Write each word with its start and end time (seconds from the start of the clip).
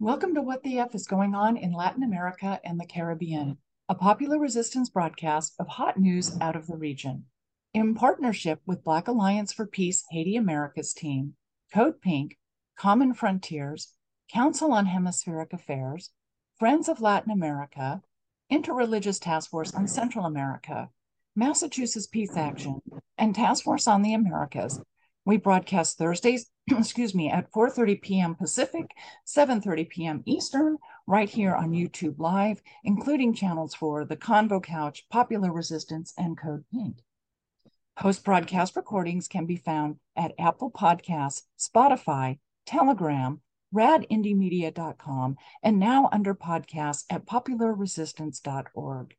Welcome 0.00 0.36
to 0.36 0.42
What 0.42 0.62
the 0.62 0.78
F 0.78 0.94
is 0.94 1.08
Going 1.08 1.34
On 1.34 1.56
in 1.56 1.72
Latin 1.72 2.04
America 2.04 2.60
and 2.62 2.78
the 2.78 2.86
Caribbean, 2.86 3.58
a 3.88 3.96
popular 3.96 4.38
resistance 4.38 4.88
broadcast 4.88 5.56
of 5.58 5.66
hot 5.66 5.98
news 5.98 6.38
out 6.40 6.54
of 6.54 6.68
the 6.68 6.76
region. 6.76 7.24
In 7.74 7.96
partnership 7.96 8.60
with 8.64 8.84
Black 8.84 9.08
Alliance 9.08 9.52
for 9.52 9.66
Peace 9.66 10.04
Haiti 10.10 10.36
Americas 10.36 10.92
team, 10.92 11.34
Code 11.74 12.00
Pink, 12.00 12.38
Common 12.76 13.12
Frontiers, 13.12 13.94
Council 14.32 14.70
on 14.70 14.86
Hemispheric 14.86 15.52
Affairs, 15.52 16.12
Friends 16.60 16.88
of 16.88 17.00
Latin 17.00 17.32
America, 17.32 18.00
Interreligious 18.52 19.20
Task 19.20 19.50
Force 19.50 19.74
on 19.74 19.88
Central 19.88 20.26
America, 20.26 20.90
Massachusetts 21.34 22.06
Peace 22.06 22.36
Action, 22.36 22.80
and 23.18 23.34
Task 23.34 23.64
Force 23.64 23.88
on 23.88 24.02
the 24.02 24.14
Americas 24.14 24.80
we 25.24 25.36
broadcast 25.36 25.98
Thursdays, 25.98 26.50
excuse 26.70 27.14
me, 27.14 27.30
at 27.30 27.52
4:30 27.52 28.00
p.m. 28.00 28.34
Pacific, 28.34 28.90
7:30 29.26 29.88
p.m. 29.88 30.22
Eastern, 30.26 30.78
right 31.06 31.28
here 31.28 31.54
on 31.54 31.72
YouTube 31.72 32.18
Live, 32.18 32.62
including 32.84 33.34
channels 33.34 33.74
for 33.74 34.04
The 34.04 34.16
Convo 34.16 34.62
Couch, 34.62 35.06
Popular 35.10 35.52
Resistance, 35.52 36.14
and 36.16 36.38
Code 36.38 36.64
Pink. 36.72 36.98
Post 37.98 38.24
broadcast 38.24 38.76
recordings 38.76 39.26
can 39.26 39.44
be 39.44 39.56
found 39.56 39.96
at 40.16 40.32
Apple 40.38 40.70
Podcasts, 40.70 41.42
Spotify, 41.58 42.38
Telegram, 42.64 43.40
radindiemedia.com, 43.74 45.36
and 45.62 45.78
now 45.78 46.08
under 46.12 46.34
podcasts 46.34 47.04
at 47.10 47.26
popularresistance.org. 47.26 49.16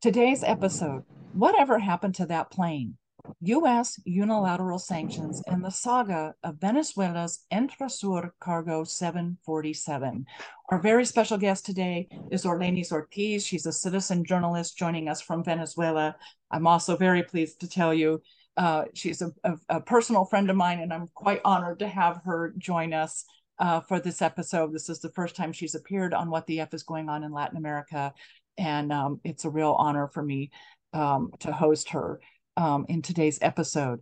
Today's 0.00 0.44
episode 0.44 1.04
Whatever 1.32 1.78
Happened 1.78 2.14
to 2.16 2.26
That 2.26 2.50
Plane? 2.50 2.96
U.S. 3.42 3.98
unilateral 4.04 4.78
sanctions 4.78 5.42
and 5.46 5.64
the 5.64 5.70
saga 5.70 6.34
of 6.44 6.60
Venezuela's 6.60 7.44
Emtrasur 7.52 8.30
Cargo 8.38 8.84
747. 8.84 10.26
Our 10.70 10.78
very 10.78 11.04
special 11.04 11.38
guest 11.38 11.64
today 11.64 12.08
is 12.30 12.44
Orlenys 12.44 12.92
Ortiz. 12.92 13.46
She's 13.46 13.66
a 13.66 13.72
citizen 13.72 14.24
journalist 14.24 14.76
joining 14.76 15.08
us 15.08 15.20
from 15.20 15.42
Venezuela. 15.42 16.16
I'm 16.50 16.66
also 16.66 16.96
very 16.96 17.22
pleased 17.22 17.60
to 17.60 17.68
tell 17.68 17.94
you 17.94 18.20
uh, 18.56 18.84
she's 18.94 19.22
a, 19.22 19.32
a, 19.44 19.54
a, 19.68 19.80
personal 19.80 20.24
friend 20.24 20.50
of 20.50 20.56
mine, 20.56 20.80
and 20.80 20.92
I'm 20.92 21.08
quite 21.14 21.40
honored 21.44 21.78
to 21.78 21.88
have 21.88 22.20
her 22.24 22.52
join 22.58 22.92
us 22.92 23.24
uh, 23.58 23.80
for 23.80 24.00
this 24.00 24.20
episode. 24.20 24.72
This 24.74 24.88
is 24.88 25.00
the 25.00 25.12
first 25.12 25.36
time 25.36 25.52
she's 25.52 25.74
appeared 25.74 26.12
on 26.12 26.30
What 26.30 26.46
the 26.46 26.60
F 26.60 26.74
is 26.74 26.82
Going 26.82 27.08
On 27.08 27.24
in 27.24 27.32
Latin 27.32 27.56
America, 27.56 28.12
and 28.58 28.92
um, 28.92 29.20
it's 29.24 29.44
a 29.44 29.50
real 29.50 29.76
honor 29.78 30.08
for 30.08 30.22
me 30.22 30.50
um, 30.92 31.30
to 31.38 31.52
host 31.52 31.90
her 31.90 32.20
um, 32.60 32.84
in 32.88 33.00
today's 33.00 33.38
episode. 33.40 34.00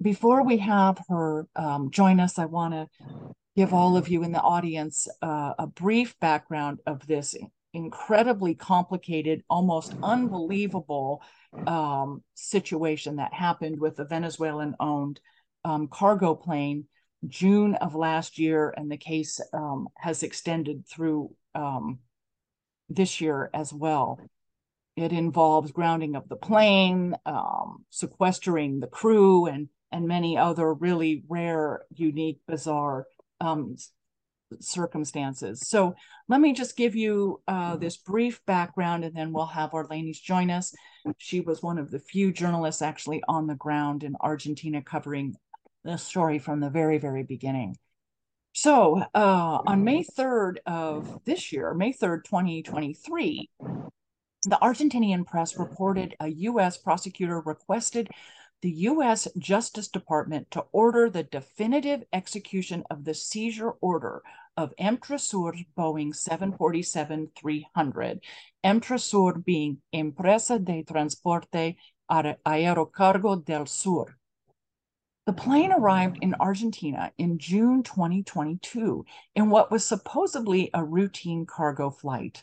Before 0.00 0.42
we 0.44 0.56
have 0.58 0.98
her 1.08 1.46
um, 1.54 1.90
join 1.90 2.18
us, 2.18 2.38
I 2.38 2.46
want 2.46 2.74
to 2.74 2.88
give 3.54 3.74
all 3.74 3.96
of 3.96 4.08
you 4.08 4.24
in 4.24 4.32
the 4.32 4.40
audience 4.40 5.06
uh, 5.20 5.52
a 5.58 5.66
brief 5.66 6.18
background 6.18 6.80
of 6.86 7.06
this 7.06 7.36
incredibly 7.74 8.54
complicated, 8.54 9.42
almost 9.48 9.94
unbelievable 10.02 11.22
um, 11.66 12.22
situation 12.34 13.16
that 13.16 13.32
happened 13.34 13.78
with 13.78 13.96
the 13.96 14.06
Venezuelan 14.06 14.74
owned 14.80 15.20
um, 15.64 15.86
cargo 15.86 16.34
plane 16.34 16.86
June 17.28 17.74
of 17.76 17.94
last 17.94 18.38
year, 18.38 18.74
and 18.76 18.90
the 18.90 18.96
case 18.96 19.40
um, 19.52 19.86
has 19.96 20.22
extended 20.22 20.84
through 20.88 21.32
um, 21.54 22.00
this 22.88 23.20
year 23.20 23.48
as 23.54 23.72
well. 23.72 24.18
It 24.96 25.12
involves 25.12 25.72
grounding 25.72 26.16
of 26.16 26.28
the 26.28 26.36
plane, 26.36 27.16
um, 27.24 27.84
sequestering 27.90 28.80
the 28.80 28.86
crew, 28.86 29.46
and 29.46 29.68
and 29.90 30.08
many 30.08 30.38
other 30.38 30.72
really 30.72 31.22
rare, 31.28 31.82
unique, 31.94 32.40
bizarre 32.48 33.06
um, 33.40 33.76
circumstances. 34.60 35.68
So 35.68 35.94
let 36.28 36.40
me 36.40 36.52
just 36.52 36.76
give 36.76 36.96
you 36.96 37.42
uh, 37.46 37.76
this 37.76 37.96
brief 37.96 38.44
background, 38.46 39.04
and 39.04 39.14
then 39.14 39.32
we'll 39.32 39.46
have 39.46 39.70
Orlenys 39.70 40.20
join 40.20 40.50
us. 40.50 40.74
She 41.18 41.40
was 41.40 41.62
one 41.62 41.78
of 41.78 41.90
the 41.90 41.98
few 41.98 42.32
journalists 42.32 42.82
actually 42.82 43.22
on 43.28 43.46
the 43.46 43.54
ground 43.54 44.02
in 44.02 44.16
Argentina 44.20 44.82
covering 44.82 45.34
the 45.84 45.96
story 45.96 46.38
from 46.38 46.60
the 46.60 46.70
very, 46.70 46.98
very 46.98 47.22
beginning. 47.22 47.76
So 48.54 49.02
uh, 49.14 49.58
on 49.66 49.82
May 49.84 50.04
3rd 50.04 50.56
of 50.66 51.24
this 51.24 51.52
year, 51.52 51.72
May 51.74 51.92
3rd, 51.92 52.24
2023, 52.24 53.50
the 54.44 54.58
Argentinian 54.60 55.24
press 55.24 55.56
reported 55.56 56.16
a 56.18 56.26
U.S. 56.28 56.76
prosecutor 56.76 57.38
requested 57.40 58.10
the 58.60 58.70
U.S. 58.70 59.28
Justice 59.38 59.86
Department 59.88 60.50
to 60.50 60.64
order 60.72 61.08
the 61.08 61.22
definitive 61.22 62.02
execution 62.12 62.82
of 62.90 63.04
the 63.04 63.14
seizure 63.14 63.70
order 63.80 64.22
of 64.56 64.74
Emtrasur 64.80 65.64
Boeing 65.76 66.12
747-300, 66.12 68.20
Emtrasur 68.64 69.44
being 69.44 69.78
Empresa 69.92 70.58
de 70.58 70.82
Transporte 70.82 71.76
Aerocargo 72.10 73.44
del 73.44 73.66
Sur. 73.66 74.16
The 75.24 75.32
plane 75.32 75.72
arrived 75.72 76.18
in 76.20 76.34
Argentina 76.40 77.12
in 77.16 77.38
June 77.38 77.84
2022 77.84 79.04
in 79.36 79.50
what 79.50 79.70
was 79.70 79.84
supposedly 79.84 80.68
a 80.74 80.84
routine 80.84 81.46
cargo 81.46 81.90
flight. 81.90 82.42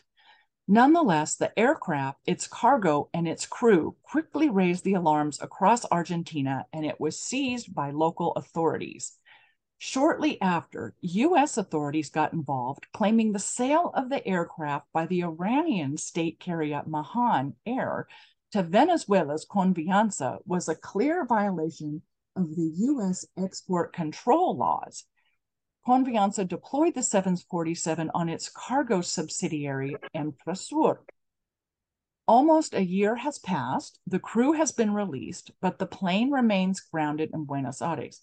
Nonetheless, 0.72 1.34
the 1.34 1.58
aircraft, 1.58 2.20
its 2.26 2.46
cargo, 2.46 3.08
and 3.12 3.26
its 3.26 3.44
crew 3.44 3.96
quickly 4.04 4.48
raised 4.48 4.84
the 4.84 4.94
alarms 4.94 5.42
across 5.42 5.84
Argentina 5.90 6.64
and 6.72 6.86
it 6.86 7.00
was 7.00 7.18
seized 7.18 7.74
by 7.74 7.90
local 7.90 8.30
authorities. 8.34 9.18
Shortly 9.78 10.40
after, 10.40 10.94
U.S. 11.00 11.56
authorities 11.56 12.08
got 12.08 12.32
involved, 12.32 12.86
claiming 12.92 13.32
the 13.32 13.40
sale 13.40 13.90
of 13.94 14.10
the 14.10 14.24
aircraft 14.24 14.86
by 14.92 15.06
the 15.06 15.24
Iranian 15.24 15.96
state 15.96 16.38
carrier 16.38 16.84
Mahan 16.86 17.56
Air 17.66 18.06
to 18.52 18.62
Venezuela's 18.62 19.44
Conviasa 19.44 20.38
was 20.46 20.68
a 20.68 20.76
clear 20.76 21.26
violation 21.26 22.02
of 22.36 22.54
the 22.54 22.70
U.S. 22.76 23.26
export 23.36 23.92
control 23.92 24.56
laws. 24.56 25.04
Conviasa 25.90 26.46
deployed 26.46 26.94
the 26.94 27.02
747 27.02 28.12
on 28.14 28.28
its 28.28 28.48
cargo 28.48 29.00
subsidiary, 29.00 29.96
Emtrasur. 30.14 30.98
Almost 32.28 32.74
a 32.74 32.84
year 32.84 33.16
has 33.16 33.40
passed, 33.40 33.98
the 34.06 34.20
crew 34.20 34.52
has 34.52 34.70
been 34.70 34.94
released, 34.94 35.50
but 35.60 35.80
the 35.80 35.86
plane 35.86 36.30
remains 36.30 36.78
grounded 36.78 37.30
in 37.34 37.44
Buenos 37.44 37.82
Aires. 37.82 38.20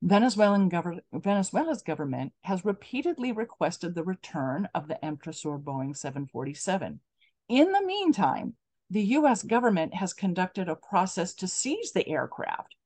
Venezuelan 0.00 0.70
Venezuela's 1.12 1.82
government 1.82 2.34
has 2.42 2.64
repeatedly 2.64 3.32
requested 3.32 3.96
the 3.96 4.04
return 4.04 4.68
of 4.72 4.86
the 4.86 5.00
Emtrasur 5.02 5.60
Boeing 5.60 5.96
747. 5.96 7.00
In 7.48 7.72
the 7.72 7.84
meantime, 7.84 8.54
the 8.90 9.02
US 9.16 9.42
government 9.42 9.92
has 9.94 10.14
conducted 10.14 10.68
a 10.68 10.76
process 10.76 11.34
to 11.34 11.48
seize 11.48 11.90
the 11.90 12.08
aircraft 12.08 12.76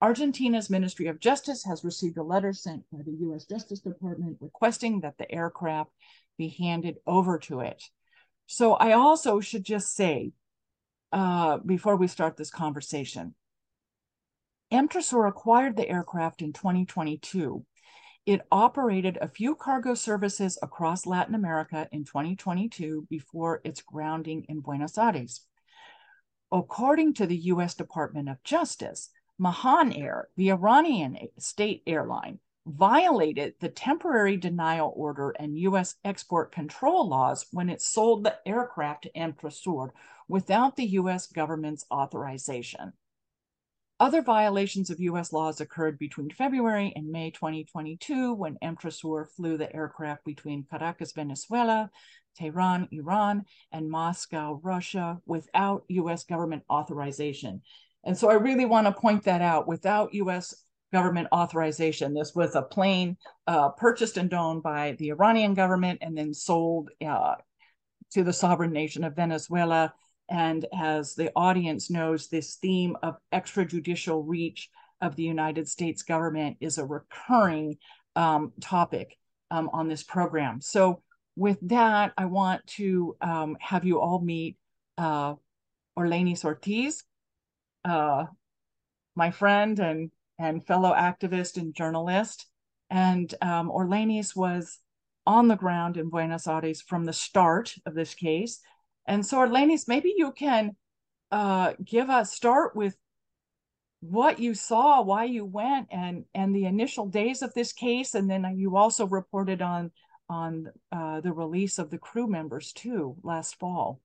Argentina's 0.00 0.70
Ministry 0.70 1.08
of 1.08 1.18
Justice 1.18 1.64
has 1.64 1.82
received 1.82 2.18
a 2.18 2.22
letter 2.22 2.52
sent 2.52 2.84
by 2.92 3.02
the 3.04 3.16
US 3.28 3.44
Justice 3.44 3.80
Department 3.80 4.38
requesting 4.40 5.00
that 5.00 5.18
the 5.18 5.30
aircraft 5.30 5.90
be 6.36 6.48
handed 6.48 6.98
over 7.06 7.38
to 7.40 7.60
it. 7.60 7.82
So 8.46 8.74
I 8.74 8.92
also 8.92 9.40
should 9.40 9.64
just 9.64 9.94
say, 9.94 10.32
uh, 11.12 11.58
before 11.58 11.96
we 11.96 12.06
start 12.06 12.36
this 12.36 12.50
conversation, 12.50 13.34
Emtrasur 14.72 15.28
acquired 15.28 15.76
the 15.76 15.88
aircraft 15.88 16.42
in 16.42 16.52
2022. 16.52 17.64
It 18.24 18.42
operated 18.52 19.18
a 19.20 19.28
few 19.28 19.56
cargo 19.56 19.94
services 19.94 20.58
across 20.62 21.06
Latin 21.06 21.34
America 21.34 21.88
in 21.90 22.04
2022 22.04 23.06
before 23.10 23.60
its 23.64 23.82
grounding 23.82 24.44
in 24.48 24.60
Buenos 24.60 24.96
Aires. 24.96 25.40
According 26.52 27.14
to 27.14 27.26
the 27.26 27.36
US 27.36 27.74
Department 27.74 28.28
of 28.28 28.42
Justice, 28.44 29.10
Mahan 29.38 29.92
Air, 29.92 30.28
the 30.36 30.50
Iranian 30.50 31.16
state 31.38 31.82
airline, 31.86 32.40
violated 32.66 33.54
the 33.60 33.68
temporary 33.68 34.36
denial 34.36 34.92
order 34.96 35.30
and 35.30 35.58
U.S. 35.60 35.94
export 36.04 36.52
control 36.52 37.08
laws 37.08 37.46
when 37.52 37.70
it 37.70 37.80
sold 37.80 38.24
the 38.24 38.36
aircraft 38.46 39.04
to 39.04 39.12
Emtrasur 39.12 39.90
without 40.28 40.76
the 40.76 40.86
U.S. 40.86 41.28
government's 41.28 41.84
authorization. 41.90 42.92
Other 44.00 44.22
violations 44.22 44.90
of 44.90 45.00
U.S. 45.00 45.32
laws 45.32 45.60
occurred 45.60 45.98
between 45.98 46.30
February 46.30 46.92
and 46.94 47.08
May 47.08 47.30
2022 47.30 48.32
when 48.34 48.58
Emtrasur 48.62 49.28
flew 49.28 49.56
the 49.56 49.74
aircraft 49.74 50.24
between 50.24 50.66
Caracas, 50.70 51.12
Venezuela, 51.12 51.90
Tehran, 52.36 52.88
Iran, 52.92 53.44
and 53.72 53.90
Moscow, 53.90 54.60
Russia, 54.62 55.20
without 55.26 55.84
U.S. 55.88 56.24
government 56.24 56.62
authorization. 56.70 57.62
And 58.04 58.16
so 58.16 58.30
I 58.30 58.34
really 58.34 58.64
want 58.64 58.86
to 58.86 58.92
point 58.92 59.24
that 59.24 59.42
out 59.42 59.68
without 59.68 60.14
US 60.14 60.54
government 60.92 61.28
authorization. 61.32 62.14
This 62.14 62.34
was 62.34 62.54
a 62.54 62.62
plane 62.62 63.16
uh, 63.46 63.70
purchased 63.70 64.16
and 64.16 64.32
owned 64.32 64.62
by 64.62 64.96
the 64.98 65.10
Iranian 65.10 65.54
government 65.54 65.98
and 66.02 66.16
then 66.16 66.32
sold 66.32 66.90
uh, 67.06 67.34
to 68.12 68.24
the 68.24 68.32
sovereign 68.32 68.72
nation 68.72 69.04
of 69.04 69.16
Venezuela. 69.16 69.92
And 70.30 70.66
as 70.78 71.14
the 71.14 71.30
audience 71.36 71.90
knows, 71.90 72.28
this 72.28 72.56
theme 72.56 72.96
of 73.02 73.16
extrajudicial 73.32 74.22
reach 74.26 74.70
of 75.00 75.16
the 75.16 75.22
United 75.22 75.68
States 75.68 76.02
government 76.02 76.56
is 76.60 76.78
a 76.78 76.84
recurring 76.84 77.76
um, 78.16 78.52
topic 78.60 79.16
um, 79.50 79.70
on 79.72 79.88
this 79.88 80.02
program. 80.02 80.60
So 80.60 81.02
with 81.36 81.58
that, 81.68 82.12
I 82.18 82.24
want 82.24 82.66
to 82.78 83.16
um, 83.20 83.56
have 83.60 83.84
you 83.84 84.00
all 84.00 84.20
meet 84.20 84.56
uh, 84.98 85.34
Orlenys 85.96 86.44
Ortiz, 86.44 87.04
uh, 87.88 88.26
my 89.14 89.30
friend 89.30 89.78
and, 89.78 90.10
and 90.38 90.66
fellow 90.66 90.92
activist 90.94 91.56
and 91.56 91.74
journalist. 91.74 92.46
And 92.90 93.34
um, 93.42 93.70
was 94.34 94.78
on 95.26 95.48
the 95.48 95.56
ground 95.56 95.98
in 95.98 96.08
Buenos 96.08 96.46
Aires 96.46 96.80
from 96.80 97.04
the 97.04 97.12
start 97.12 97.74
of 97.84 97.94
this 97.94 98.14
case. 98.14 98.60
And 99.06 99.24
so, 99.24 99.38
Orlenys, 99.38 99.86
maybe 99.86 100.14
you 100.16 100.32
can 100.32 100.74
uh, 101.30 101.74
give 101.84 102.08
us 102.08 102.32
start 102.32 102.74
with 102.74 102.96
what 104.00 104.38
you 104.38 104.54
saw, 104.54 105.02
why 105.02 105.24
you 105.24 105.44
went, 105.44 105.88
and 105.90 106.24
and 106.34 106.54
the 106.54 106.64
initial 106.64 107.06
days 107.06 107.42
of 107.42 107.52
this 107.54 107.72
case, 107.72 108.14
and 108.14 108.30
then 108.30 108.46
you 108.56 108.76
also 108.76 109.06
reported 109.06 109.60
on 109.60 109.90
on 110.30 110.68
uh, 110.92 111.20
the 111.20 111.32
release 111.32 111.78
of 111.78 111.90
the 111.90 111.98
crew 111.98 112.26
members 112.26 112.72
too 112.72 113.16
last 113.22 113.58
fall. 113.58 114.00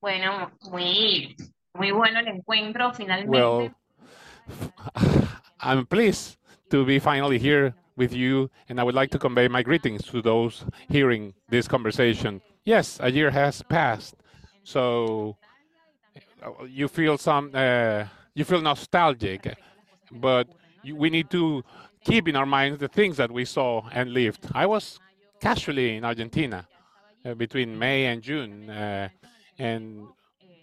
Bueno, 0.00 0.50
muy 0.70 1.36
muy 1.74 1.90
bueno 1.92 2.20
el 2.20 2.28
encuentro 2.28 2.92
finalmente. 2.92 3.30
Well, 3.30 3.72
I'm 5.60 5.86
pleased 5.86 6.36
to 6.70 6.84
be 6.84 6.98
finally 6.98 7.38
here 7.38 7.74
with 7.96 8.12
you, 8.12 8.50
and 8.68 8.80
I 8.80 8.84
would 8.84 8.94
like 8.94 9.10
to 9.10 9.18
convey 9.18 9.48
my 9.48 9.62
greetings 9.62 10.04
to 10.06 10.22
those 10.22 10.64
hearing 10.88 11.34
this 11.48 11.66
conversation. 11.66 12.40
Yes, 12.64 12.98
a 13.00 13.10
year 13.10 13.30
has 13.30 13.62
passed, 13.62 14.14
so 14.62 15.36
you 16.68 16.88
feel 16.88 17.18
some, 17.18 17.50
uh, 17.54 18.04
you 18.34 18.44
feel 18.44 18.60
nostalgic, 18.60 19.56
but 20.12 20.46
you, 20.82 20.94
we 20.94 21.10
need 21.10 21.30
to 21.30 21.64
keep 22.04 22.28
in 22.28 22.36
our 22.36 22.46
minds 22.46 22.78
the 22.78 22.88
things 22.88 23.16
that 23.16 23.30
we 23.30 23.44
saw 23.44 23.82
and 23.92 24.12
lived. 24.12 24.46
I 24.54 24.66
was 24.66 25.00
casually 25.40 25.96
in 25.96 26.04
Argentina 26.04 26.66
uh, 27.24 27.34
between 27.34 27.78
May 27.78 28.06
and 28.06 28.22
June, 28.22 28.70
uh, 28.70 29.08
and 29.58 30.06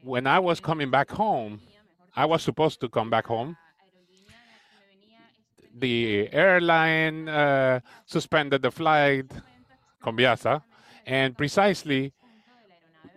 when 0.04 0.28
I 0.28 0.40
was 0.40 0.60
coming 0.60 0.90
back 0.90 1.10
home, 1.10 1.60
I 2.16 2.26
was 2.26 2.44
supposed 2.44 2.80
to 2.82 2.90
come 2.90 3.10
back 3.10 3.28
home. 3.28 3.58
The 5.78 6.30
airline 6.32 7.28
uh, 7.28 7.82
suspended 8.06 8.62
the 8.62 8.72
flight, 8.72 9.26
Conviasa, 10.02 10.62
and 11.06 11.38
precisely 11.38 12.14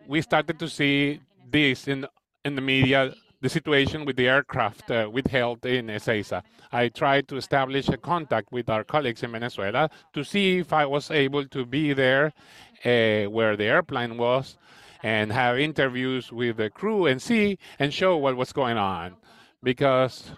we 0.08 0.22
started 0.22 0.58
to 0.58 0.68
see 0.68 1.20
this 1.48 1.86
in 1.86 2.06
in 2.44 2.54
the 2.54 2.60
media, 2.60 3.12
the 3.40 3.48
situation 3.48 4.04
with 4.04 4.16
the 4.16 4.26
aircraft 4.26 4.90
uh, 4.90 5.08
withheld 5.12 5.64
in 5.66 5.86
Ezeiza. 5.88 6.42
I 6.72 6.88
tried 6.88 7.28
to 7.28 7.36
establish 7.36 7.88
a 7.88 7.96
contact 7.96 8.50
with 8.52 8.68
our 8.70 8.84
colleagues 8.84 9.22
in 9.22 9.32
Venezuela 9.32 9.90
to 10.14 10.24
see 10.24 10.58
if 10.58 10.72
I 10.72 10.86
was 10.86 11.10
able 11.10 11.44
to 11.46 11.64
be 11.64 11.92
there 11.92 12.32
uh, 12.84 13.24
where 13.30 13.56
the 13.56 13.64
airplane 13.64 14.16
was 14.16 14.56
and 15.02 15.32
have 15.32 15.58
interviews 15.58 16.32
with 16.32 16.56
the 16.56 16.70
crew 16.70 17.06
and 17.06 17.20
see 17.20 17.58
and 17.78 17.92
show 17.92 18.16
what 18.16 18.36
was 18.36 18.52
going 18.52 18.76
on 18.76 19.16
because 19.62 20.30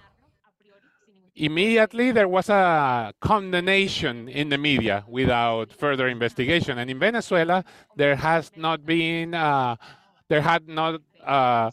immediately 1.35 2.12
there 2.12 2.29
was 2.29 2.49
a 2.49 3.12
condemnation 3.21 4.29
in 4.29 4.49
the 4.49 4.59
media 4.59 5.05
without 5.09 5.73
further 5.73 6.09
investigation. 6.09 6.79
And 6.79 6.91
in 6.91 6.99
Venezuela, 6.99 7.65
there 7.97 8.17
has 8.17 8.51
not 8.57 8.85
been, 8.85 9.35
uh, 9.35 9.77
there 10.29 10.43
had 10.43 10.69
not 10.69 11.01
uh, 11.25 11.71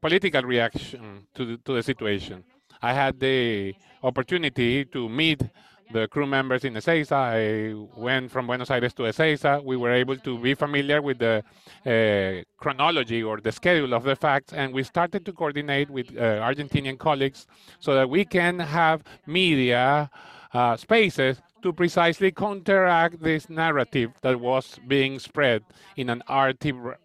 political 0.00 0.42
reaction 0.42 1.26
to 1.34 1.44
the, 1.44 1.56
to 1.58 1.74
the 1.74 1.82
situation. 1.82 2.44
I 2.82 2.92
had 2.92 3.18
the 3.20 3.74
opportunity 4.02 4.84
to 4.86 5.08
meet 5.08 5.42
the 5.92 6.08
crew 6.08 6.26
members 6.26 6.64
in 6.64 6.74
Ezeiza. 6.74 7.12
I 7.12 8.00
went 8.00 8.30
from 8.30 8.46
Buenos 8.46 8.70
Aires 8.70 8.94
to 8.94 9.04
Ezeiza. 9.04 9.62
We 9.62 9.76
were 9.76 9.92
able 9.92 10.16
to 10.16 10.38
be 10.38 10.54
familiar 10.54 11.00
with 11.00 11.18
the 11.18 11.42
uh, 11.84 12.44
chronology 12.56 13.22
or 13.22 13.40
the 13.40 13.52
schedule 13.52 13.94
of 13.94 14.04
the 14.04 14.16
facts, 14.16 14.52
and 14.52 14.72
we 14.72 14.82
started 14.82 15.24
to 15.26 15.32
coordinate 15.32 15.90
with 15.90 16.08
uh, 16.16 16.40
Argentinian 16.40 16.98
colleagues 16.98 17.46
so 17.78 17.94
that 17.94 18.08
we 18.08 18.24
can 18.24 18.58
have 18.58 19.02
media 19.26 20.10
uh, 20.52 20.76
spaces 20.76 21.40
to 21.62 21.72
precisely 21.72 22.30
counteract 22.30 23.22
this 23.22 23.48
narrative 23.48 24.12
that 24.22 24.38
was 24.38 24.78
being 24.86 25.18
spread 25.18 25.62
in 25.96 26.10
an, 26.10 26.22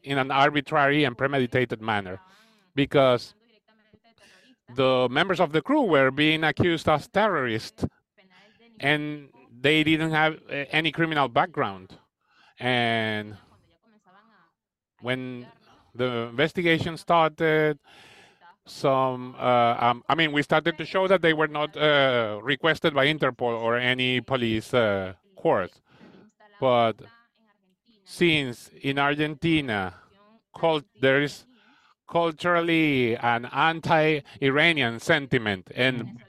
in 0.03 0.17
an 0.17 0.31
arbitrary 0.31 1.03
and 1.03 1.17
premeditated 1.17 1.81
manner. 1.81 2.19
Because 2.75 3.33
the 4.75 5.07
members 5.09 5.39
of 5.39 5.51
the 5.51 5.61
crew 5.61 5.83
were 5.83 6.11
being 6.11 6.43
accused 6.43 6.87
as 6.87 7.07
terrorists 7.07 7.85
and 8.81 9.29
they 9.61 9.83
didn't 9.83 10.11
have 10.11 10.33
uh, 10.49 10.65
any 10.71 10.91
criminal 10.91 11.27
background. 11.29 11.97
And 12.59 13.37
when 15.01 15.47
the 15.95 16.27
investigation 16.29 16.97
started, 16.97 17.79
some, 18.65 19.35
uh, 19.39 19.75
um, 19.79 20.03
I 20.07 20.15
mean, 20.15 20.31
we 20.31 20.41
started 20.43 20.77
to 20.77 20.85
show 20.85 21.07
that 21.07 21.21
they 21.21 21.33
were 21.33 21.47
not 21.47 21.75
uh, 21.75 22.39
requested 22.43 22.93
by 22.93 23.07
Interpol 23.07 23.59
or 23.59 23.77
any 23.77 24.21
police 24.21 24.73
uh, 24.73 25.13
court. 25.35 25.71
But 26.59 27.01
since 28.03 28.69
in 28.81 28.99
Argentina, 28.99 29.95
cult, 30.55 30.85
there 30.99 31.21
is 31.21 31.45
culturally 32.09 33.15
an 33.15 33.45
anti-Iranian 33.45 34.99
sentiment, 34.99 35.71
and 35.73 36.19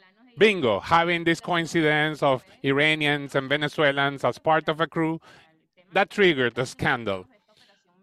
bingo, 0.43 0.81
having 0.81 1.23
this 1.23 1.41
coincidence 1.41 2.21
of 2.21 2.43
Iranians 2.65 3.37
and 3.37 3.49
Venezuelans 3.49 4.25
as 4.25 4.39
part 4.39 4.69
of 4.69 4.81
a 4.81 4.89
crew, 4.89 5.21
that 5.93 6.11
triggered 6.11 6.55
the 6.57 6.67
scandal, 6.67 7.27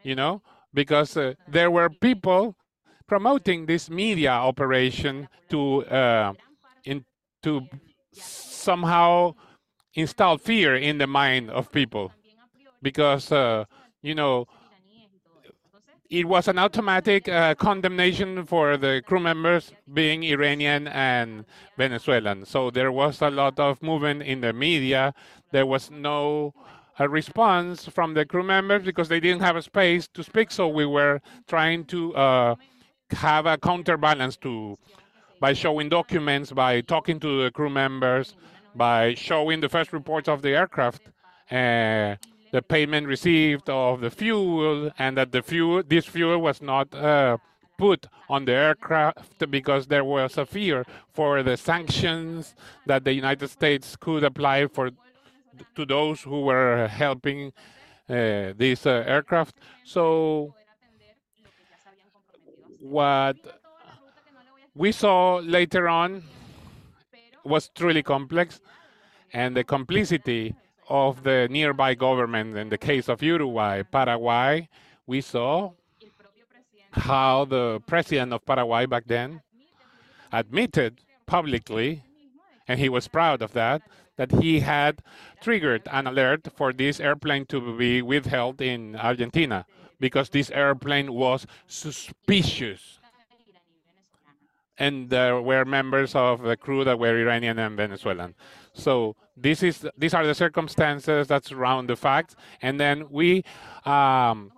you 0.04 0.16
know, 0.16 0.42
because 0.74 1.18
uh, 1.18 1.34
there 1.50 1.70
were 1.70 1.90
people 1.90 2.56
promoting 3.08 3.66
this 3.66 3.90
media 3.90 4.32
operation 4.32 5.28
to 5.50 5.84
uh, 5.88 6.32
in, 6.86 7.04
to 7.44 7.52
somehow 8.14 9.34
install 9.96 10.38
fear 10.38 10.78
in 10.78 10.98
the 10.98 11.08
mind 11.08 11.50
of 11.50 11.70
people, 11.74 12.14
because 12.82 13.34
uh, 13.34 13.66
you 14.02 14.16
know 14.16 14.46
it 16.10 16.28
was 16.28 16.48
an 16.48 16.58
automatic 16.58 17.28
uh, 17.30 17.54
condemnation 17.56 18.44
for 18.46 18.78
the 18.78 19.02
crew 19.06 19.20
members 19.20 19.72
being 19.94 20.24
Iranian 20.24 20.88
and 20.88 21.46
Venezuelan. 21.78 22.46
So 22.46 22.72
there 22.72 22.92
was 22.92 23.22
a 23.22 23.30
lot 23.30 23.60
of 23.60 23.82
movement 23.84 24.24
in 24.24 24.42
the 24.42 24.52
media. 24.52 25.14
There 25.52 25.66
was 25.66 25.92
no 25.92 26.54
a 26.98 27.08
response 27.08 27.86
from 27.86 28.14
the 28.14 28.26
crew 28.26 28.44
members 28.44 28.84
because 28.84 29.08
they 29.08 29.22
didn't 29.22 29.42
have 29.42 29.56
a 29.56 29.62
space 29.62 30.08
to 30.10 30.24
speak. 30.24 30.52
So 30.52 30.68
we 30.68 30.86
were 30.86 31.22
trying 31.48 31.86
to 31.86 32.14
uh, 32.16 32.56
have 33.12 33.46
a 33.46 33.58
counterbalance 33.58 34.36
to 34.38 34.78
by 35.40 35.54
showing 35.54 35.88
documents, 35.90 36.52
by 36.52 36.82
talking 36.82 37.20
to 37.22 37.44
the 37.44 37.52
crew 37.52 37.70
members, 37.70 38.36
by 38.76 39.14
showing 39.14 39.62
the 39.62 39.70
first 39.70 39.94
reports 39.94 40.28
of 40.28 40.42
the 40.42 40.50
aircraft. 40.50 41.04
The 42.52 42.62
payment 42.62 43.08
received 43.08 43.70
of 43.70 44.02
the 44.02 44.10
fuel 44.10 44.92
and 44.98 45.18
that 45.18 45.32
the 45.32 45.42
fuel 45.42 45.84
this 45.88 46.06
fuel 46.06 46.40
was 46.40 46.62
not 46.62 46.94
uh, 46.96 47.38
put 47.78 48.08
on 48.28 48.46
the 48.46 48.54
aircraft 48.54 49.50
because 49.50 49.88
there 49.88 50.04
was 50.04 50.38
a 50.38 50.46
fear 50.46 50.86
for 51.14 51.44
the 51.44 51.58
sanctions 51.58 52.56
that 52.86 53.04
the 53.04 53.14
United 53.14 53.50
States 53.50 53.96
could 53.96 54.24
apply 54.24 54.68
for 54.68 54.92
to 55.76 55.86
those 55.86 56.22
who 56.22 56.42
were 56.42 56.88
helping 56.88 57.54
uh, 58.10 58.54
this 58.58 58.86
uh, 58.86 59.04
aircraft. 59.06 59.56
So 59.84 60.54
what 62.80 63.38
we 64.76 64.92
saw 64.92 65.38
later 65.38 65.88
on 65.88 66.24
was 67.44 67.70
truly 67.76 68.04
complex 68.04 68.62
and 69.34 69.56
the 69.56 69.64
complicity 69.64 70.56
of 70.90 71.24
the 71.24 71.48
nearby 71.50 71.94
government. 71.94 72.58
In 72.58 72.70
the 72.70 72.78
case 72.78 73.08
of 73.08 73.22
Uruguay, 73.22 73.84
Paraguay, 73.84 74.68
we 75.08 75.22
saw 75.22 75.72
how 76.92 77.46
the 77.46 77.82
president 77.86 78.34
of 78.34 78.46
Paraguay 78.46 78.86
back 78.86 79.06
then 79.06 79.42
admitted 80.32 81.02
publicly, 81.26 82.04
and 82.68 82.80
he 82.80 82.90
was 82.90 83.08
proud 83.08 83.42
of 83.42 83.54
that, 83.54 83.82
that 84.18 84.32
he 84.34 84.60
had 84.60 85.02
triggered 85.42 85.88
an 85.92 86.08
alert 86.08 86.48
for 86.56 86.74
this 86.74 87.00
airplane 87.00 87.46
to 87.46 87.78
be 87.78 88.02
withheld 88.02 88.62
in 88.62 88.96
Argentina 88.96 89.66
because 90.00 90.30
this 90.30 90.52
airplane 90.52 91.14
was 91.14 91.46
suspicious. 91.68 93.00
And 94.78 95.10
there 95.10 95.42
were 95.42 95.66
members 95.66 96.16
of 96.16 96.42
the 96.42 96.56
crew 96.56 96.84
that 96.86 97.00
were 97.00 97.18
Iranian 97.18 97.60
and 97.60 97.76
Venezuelan. 97.76 98.34
So 98.80 99.16
this 99.36 99.62
is 99.62 99.86
these 99.98 100.14
are 100.14 100.26
the 100.26 100.36
circumstances 100.36 101.28
that 101.28 101.46
surround 101.46 101.90
the 101.90 101.96
facts, 101.96 102.36
and 102.62 102.80
then 102.80 103.10
we 103.10 103.44
um, 103.86 104.52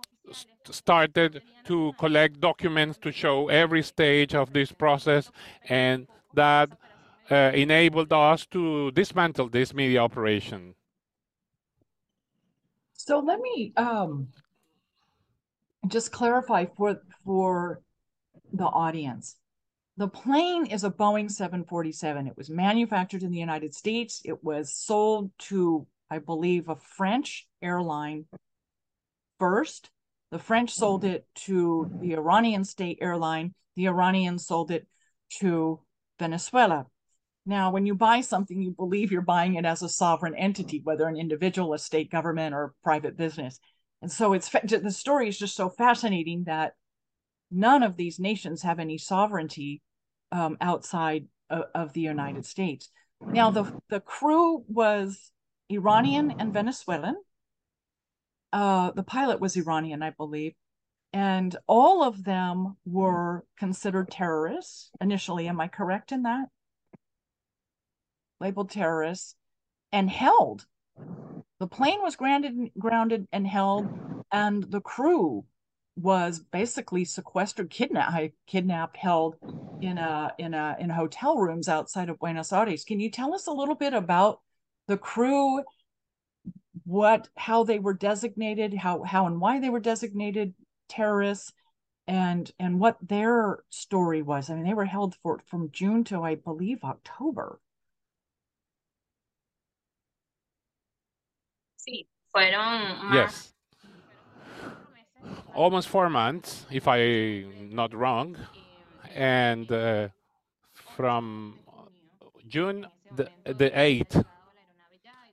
started 0.70 1.42
to 1.64 1.92
collect 1.98 2.40
documents 2.40 2.98
to 2.98 3.12
show 3.12 3.48
every 3.48 3.82
stage 3.82 4.34
of 4.34 4.52
this 4.52 4.72
process, 4.72 5.30
and 5.68 6.06
that 6.34 6.70
uh, 7.30 7.50
enabled 7.54 8.12
us 8.12 8.46
to 8.46 8.90
dismantle 8.92 9.48
this 9.48 9.74
media 9.74 10.00
operation. 10.00 10.74
So 12.94 13.18
let 13.18 13.40
me 13.40 13.72
um, 13.76 14.28
just 15.88 16.12
clarify 16.12 16.66
for 16.76 17.02
for 17.24 17.80
the 18.52 18.66
audience. 18.66 19.36
The 19.98 20.08
plane 20.08 20.66
is 20.66 20.84
a 20.84 20.90
Boeing 20.90 21.30
747. 21.30 22.26
It 22.26 22.36
was 22.36 22.48
manufactured 22.48 23.22
in 23.22 23.30
the 23.30 23.38
United 23.38 23.74
States. 23.74 24.22
It 24.24 24.42
was 24.42 24.74
sold 24.74 25.30
to, 25.40 25.86
I 26.10 26.18
believe, 26.18 26.68
a 26.68 26.76
French 26.76 27.46
airline 27.60 28.24
first. 29.38 29.90
The 30.30 30.38
French 30.38 30.72
sold 30.72 31.04
it 31.04 31.26
to 31.44 31.90
the 32.00 32.14
Iranian 32.14 32.64
state 32.64 32.98
airline. 33.02 33.54
The 33.76 33.88
Iranians 33.88 34.46
sold 34.46 34.70
it 34.70 34.86
to 35.40 35.80
Venezuela. 36.18 36.86
Now, 37.44 37.70
when 37.70 37.84
you 37.84 37.94
buy 37.94 38.22
something, 38.22 38.62
you 38.62 38.70
believe 38.70 39.12
you're 39.12 39.20
buying 39.20 39.56
it 39.56 39.66
as 39.66 39.82
a 39.82 39.88
sovereign 39.90 40.34
entity, 40.34 40.80
whether 40.82 41.06
an 41.06 41.16
individual, 41.16 41.74
a 41.74 41.78
state 41.78 42.10
government, 42.10 42.54
or 42.54 42.72
private 42.82 43.16
business. 43.16 43.58
And 44.00 44.10
so 44.10 44.32
it's 44.32 44.48
the 44.48 44.90
story 44.90 45.28
is 45.28 45.38
just 45.38 45.54
so 45.54 45.68
fascinating 45.68 46.44
that 46.44 46.72
none 47.52 47.82
of 47.82 47.96
these 47.96 48.18
nations 48.18 48.62
have 48.62 48.78
any 48.78 48.98
sovereignty 48.98 49.82
um, 50.30 50.56
outside 50.60 51.26
of, 51.50 51.64
of, 51.74 51.92
the 51.92 52.00
United 52.00 52.46
States. 52.46 52.88
Now, 53.20 53.50
the, 53.50 53.72
the 53.90 54.00
crew 54.00 54.64
was 54.66 55.30
Iranian 55.68 56.34
and 56.38 56.52
Venezuelan. 56.52 57.16
Uh, 58.52 58.90
the 58.92 59.02
pilot 59.02 59.40
was 59.40 59.56
Iranian, 59.56 60.02
I 60.02 60.10
believe. 60.10 60.54
And 61.12 61.54
all 61.66 62.02
of 62.02 62.24
them 62.24 62.76
were 62.86 63.44
considered 63.58 64.10
terrorists 64.10 64.90
initially. 65.00 65.46
Am 65.46 65.60
I 65.60 65.68
correct 65.68 66.10
in 66.10 66.22
that? 66.22 66.48
Labeled 68.40 68.70
terrorists 68.70 69.36
and 69.92 70.08
held. 70.08 70.66
The 71.60 71.66
plane 71.66 72.00
was 72.02 72.16
grounded, 72.16 72.70
grounded 72.78 73.28
and 73.30 73.46
held, 73.46 73.88
and 74.32 74.64
the 74.64 74.80
crew 74.80 75.44
was 75.96 76.40
basically 76.40 77.04
sequestered, 77.04 77.70
kidnapped, 77.70 78.34
kidnapped, 78.46 78.96
held 78.96 79.36
in 79.80 79.98
a 79.98 80.32
in 80.38 80.54
a 80.54 80.76
in 80.78 80.90
hotel 80.90 81.36
rooms 81.36 81.68
outside 81.68 82.08
of 82.08 82.18
Buenos 82.18 82.52
Aires. 82.52 82.84
Can 82.84 83.00
you 83.00 83.10
tell 83.10 83.34
us 83.34 83.46
a 83.46 83.52
little 83.52 83.74
bit 83.74 83.92
about 83.94 84.40
the 84.88 84.96
crew, 84.96 85.62
what 86.84 87.28
how 87.36 87.64
they 87.64 87.78
were 87.78 87.94
designated, 87.94 88.74
how 88.74 89.02
how 89.02 89.26
and 89.26 89.40
why 89.40 89.60
they 89.60 89.70
were 89.70 89.80
designated 89.80 90.54
terrorists, 90.88 91.52
and 92.06 92.50
and 92.58 92.80
what 92.80 92.96
their 93.02 93.62
story 93.70 94.22
was? 94.22 94.50
I 94.50 94.54
mean, 94.54 94.64
they 94.64 94.74
were 94.74 94.86
held 94.86 95.14
for 95.22 95.40
from 95.46 95.70
June 95.72 96.04
to 96.04 96.22
I 96.22 96.36
believe 96.36 96.84
October. 96.84 97.60
Sí, 101.76 102.06
fueron 102.32 103.12
yes 103.12 103.51
almost 105.54 105.88
four 105.88 106.08
months, 106.08 106.66
if 106.70 106.88
I'm 106.88 107.70
not 107.72 107.94
wrong. 107.94 108.36
And 109.14 109.70
uh, 109.70 110.08
from 110.96 111.58
June 112.48 112.86
the, 113.14 113.28
the 113.44 113.70
8th, 113.70 114.24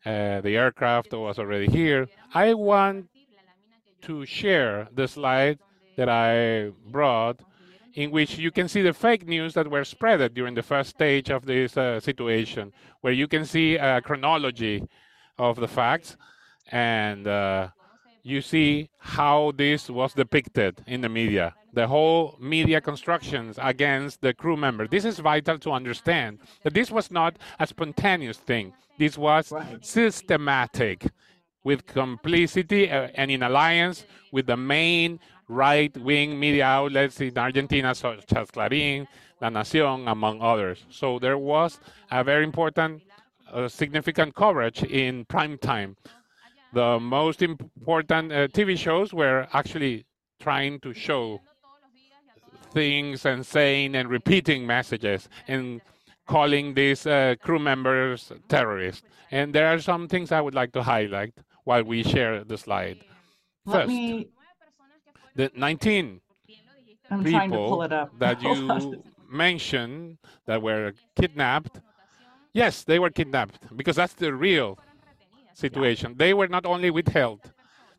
uh, 0.05 0.41
the 0.41 0.57
aircraft 0.57 1.13
was 1.13 1.39
already 1.39 1.67
here. 1.67 2.07
I 2.33 2.53
want 2.53 3.07
to 4.01 4.25
share 4.25 4.87
the 4.93 5.07
slide 5.07 5.59
that 5.97 6.09
I 6.09 6.71
brought 6.89 7.41
in 7.95 8.11
which 8.11 8.37
you 8.37 8.51
can 8.51 8.67
see 8.67 8.81
the 8.81 8.93
fake 8.93 9.27
news 9.27 9.53
that 9.55 9.69
were 9.69 9.83
spread 9.83 10.33
during 10.33 10.53
the 10.53 10.63
first 10.63 10.91
stage 10.91 11.29
of 11.29 11.45
this 11.45 11.75
uh, 11.75 11.99
situation, 11.99 12.71
where 13.01 13.13
you 13.13 13.27
can 13.27 13.45
see 13.45 13.75
a 13.75 13.99
chronology 14.01 14.87
of 15.37 15.59
the 15.59 15.67
facts 15.67 16.15
and 16.71 17.27
uh, 17.27 17.67
you 18.23 18.41
see 18.41 18.89
how 18.97 19.51
this 19.55 19.89
was 19.89 20.13
depicted 20.13 20.81
in 20.87 21.01
the 21.01 21.09
media, 21.09 21.55
the 21.73 21.87
whole 21.87 22.37
media 22.39 22.81
constructions 22.81 23.57
against 23.61 24.21
the 24.21 24.33
crew 24.33 24.57
member. 24.57 24.87
This 24.87 25.05
is 25.05 25.19
vital 25.19 25.57
to 25.59 25.71
understand 25.71 26.39
that 26.63 26.73
this 26.73 26.91
was 26.91 27.11
not 27.11 27.37
a 27.59 27.67
spontaneous 27.67 28.37
thing. 28.37 28.73
This 28.97 29.17
was 29.17 29.53
systematic 29.81 31.07
with 31.63 31.85
complicity 31.85 32.89
uh, 32.89 33.09
and 33.15 33.31
in 33.31 33.43
alliance 33.43 34.05
with 34.31 34.45
the 34.47 34.57
main 34.57 35.19
right-wing 35.47 36.39
media 36.39 36.65
outlets 36.65 37.19
in 37.21 37.37
Argentina, 37.37 37.95
such 37.95 38.31
as 38.33 38.51
Clarín, 38.51 39.07
La 39.41 39.49
Nación, 39.49 40.09
among 40.09 40.41
others. 40.41 40.85
So 40.89 41.19
there 41.19 41.37
was 41.37 41.79
a 42.11 42.23
very 42.23 42.43
important, 42.43 43.01
uh, 43.51 43.67
significant 43.67 44.35
coverage 44.35 44.83
in 44.83 45.25
prime 45.25 45.57
time 45.57 45.97
the 46.73 46.99
most 46.99 47.41
important 47.41 48.31
uh, 48.31 48.47
TV 48.47 48.77
shows 48.77 49.13
were 49.13 49.47
actually 49.53 50.05
trying 50.39 50.79
to 50.81 50.93
show 50.93 51.41
things 52.71 53.25
and 53.25 53.45
saying 53.45 53.95
and 53.95 54.09
repeating 54.09 54.65
messages 54.65 55.27
and 55.47 55.81
calling 56.27 56.73
these 56.75 57.07
uh, 57.07 57.35
crew 57.41 57.59
members 57.59 58.31
terrorists. 58.47 59.03
And 59.31 59.53
there 59.53 59.67
are 59.67 59.79
some 59.79 60.07
things 60.07 60.31
I 60.31 60.41
would 60.41 60.53
like 60.53 60.71
to 60.73 60.83
highlight 60.83 61.33
while 61.63 61.83
we 61.83 62.03
share 62.03 62.43
the 62.43 62.57
slide. 62.57 62.99
First, 63.69 63.89
the 65.35 65.51
19 65.55 66.21
I'm 67.11 67.23
people 67.23 67.87
that 68.19 68.41
you 68.43 69.03
mentioned 69.29 70.17
that 70.45 70.61
were 70.61 70.93
kidnapped. 71.15 71.81
Yes, 72.53 72.83
they 72.83 72.99
were 72.99 73.09
kidnapped 73.09 73.75
because 73.75 73.95
that's 73.95 74.13
the 74.13 74.33
real 74.33 74.77
situation. 75.59 76.15
They 76.17 76.33
were 76.33 76.47
not 76.47 76.65
only 76.65 76.89
withheld, 76.89 77.51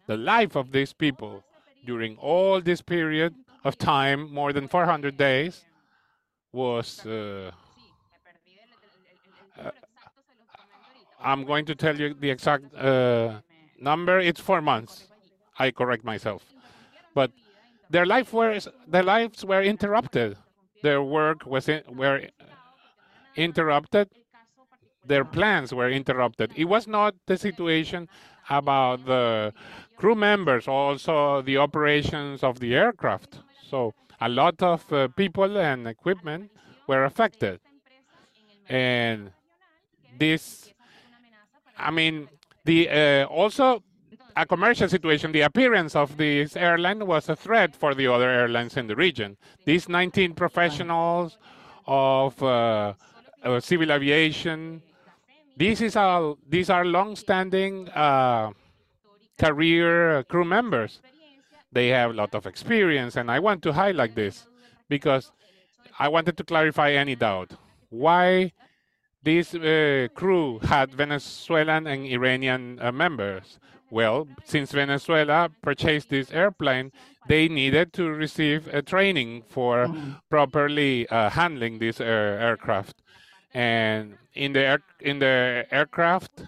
the 0.07 0.17
life 0.17 0.57
of 0.57 0.73
these 0.73 0.93
people 0.93 1.45
during 1.87 2.17
all 2.17 2.61
this 2.61 2.83
period 2.83 3.35
of 3.65 3.79
time, 3.79 4.33
more 4.33 4.53
than 4.53 4.67
400 4.69 5.17
days, 5.17 5.65
was. 6.53 7.05
Uh, 7.07 7.51
uh, 9.59 9.71
I'm 11.23 11.45
going 11.45 11.67
to 11.67 11.75
tell 11.75 11.97
you 11.99 12.15
the 12.15 12.31
exact 12.31 12.75
uh, 12.75 13.41
number. 13.79 14.19
It's 14.19 14.41
four 14.41 14.61
months. 14.63 15.09
I 15.59 15.71
correct 15.71 16.05
myself, 16.05 16.43
but 17.15 17.31
their 17.91 18.07
life 18.07 18.33
was 18.33 18.67
their 18.89 19.03
lives 19.03 19.45
were 19.45 19.63
interrupted. 19.63 20.39
Their 20.83 21.03
work 21.03 21.45
was 21.45 21.69
in, 21.69 21.83
were 21.89 22.23
interrupted 23.37 24.09
their 25.07 25.25
plans 25.25 25.73
were 25.73 25.91
interrupted. 25.91 26.53
It 26.57 26.65
was 26.65 26.87
not 26.87 27.15
the 27.27 27.37
situation 27.37 28.09
about 28.49 29.07
the 29.07 29.53
crew 29.97 30.15
members, 30.15 30.69
also 30.69 31.43
the 31.43 31.57
operations 31.57 32.43
of 32.43 32.61
the 32.61 32.75
aircraft. 32.75 33.41
So 33.69 33.95
a 34.21 34.29
lot 34.29 34.63
of 34.63 34.93
uh, 34.93 35.09
people 35.09 35.59
and 35.59 35.87
equipment 35.87 36.51
were 36.87 37.05
affected. 37.05 37.61
And 38.69 39.31
this, 40.19 40.73
I 41.79 41.91
mean, 41.91 42.29
the 42.65 42.89
uh, 42.89 43.25
also 43.27 43.83
a 44.37 44.47
commercial 44.47 44.89
situation, 44.89 45.33
the 45.33 45.41
appearance 45.41 45.97
of 45.97 46.17
this 46.17 46.57
airline 46.57 47.07
was 47.07 47.29
a 47.29 47.37
threat 47.37 47.75
for 47.75 47.95
the 47.95 48.07
other 48.07 48.29
airlines 48.29 48.77
in 48.77 48.87
the 48.87 48.97
region. 48.97 49.37
These 49.65 49.89
19 49.89 50.35
professionals 50.35 51.39
of 51.87 52.41
uh, 52.43 52.93
uh 53.43 53.59
civil 53.59 53.91
aviation 53.91 54.83
this 55.57 55.81
is 55.81 55.97
a, 55.97 56.35
these 56.49 56.71
are 56.71 56.85
long-standing 56.85 57.89
uh, 57.91 58.51
career 59.39 60.23
crew 60.25 60.45
members. 60.45 61.01
They 61.73 61.89
have 61.89 62.11
a 62.11 62.15
lot 62.15 62.35
of 62.35 62.47
experience, 62.47 63.17
and 63.17 63.31
I 63.31 63.39
want 63.39 63.63
to 63.63 63.73
highlight 63.73 64.15
this 64.15 64.47
because 64.89 65.31
I 65.99 66.09
wanted 66.09 66.37
to 66.39 66.45
clarify 66.45 66.93
any 66.93 67.15
doubt. 67.15 67.53
Why 67.91 68.53
this 69.23 69.55
uh, 69.55 70.09
crew 70.15 70.59
had 70.61 70.95
Venezuelan 70.95 71.87
and 71.87 72.07
Iranian 72.07 72.79
uh, 72.81 72.91
members? 72.91 73.59
Well, 73.91 74.29
since 74.45 74.73
Venezuela 74.73 75.51
purchased 75.63 76.11
this 76.11 76.31
airplane, 76.31 76.93
they 77.29 77.49
needed 77.49 77.93
to 77.95 78.09
receive 78.09 78.69
a 78.69 78.83
training 78.83 79.43
for 79.49 79.87
mm 79.87 80.17
properly 80.31 81.09
uh, 81.09 81.29
handling 81.31 81.81
this 81.81 82.01
aircraft. 82.01 83.03
And 83.53 84.17
in 84.35 84.53
the 84.53 84.61
air, 84.61 84.83
in 85.01 85.19
the 85.19 85.67
aircraft, 85.71 86.45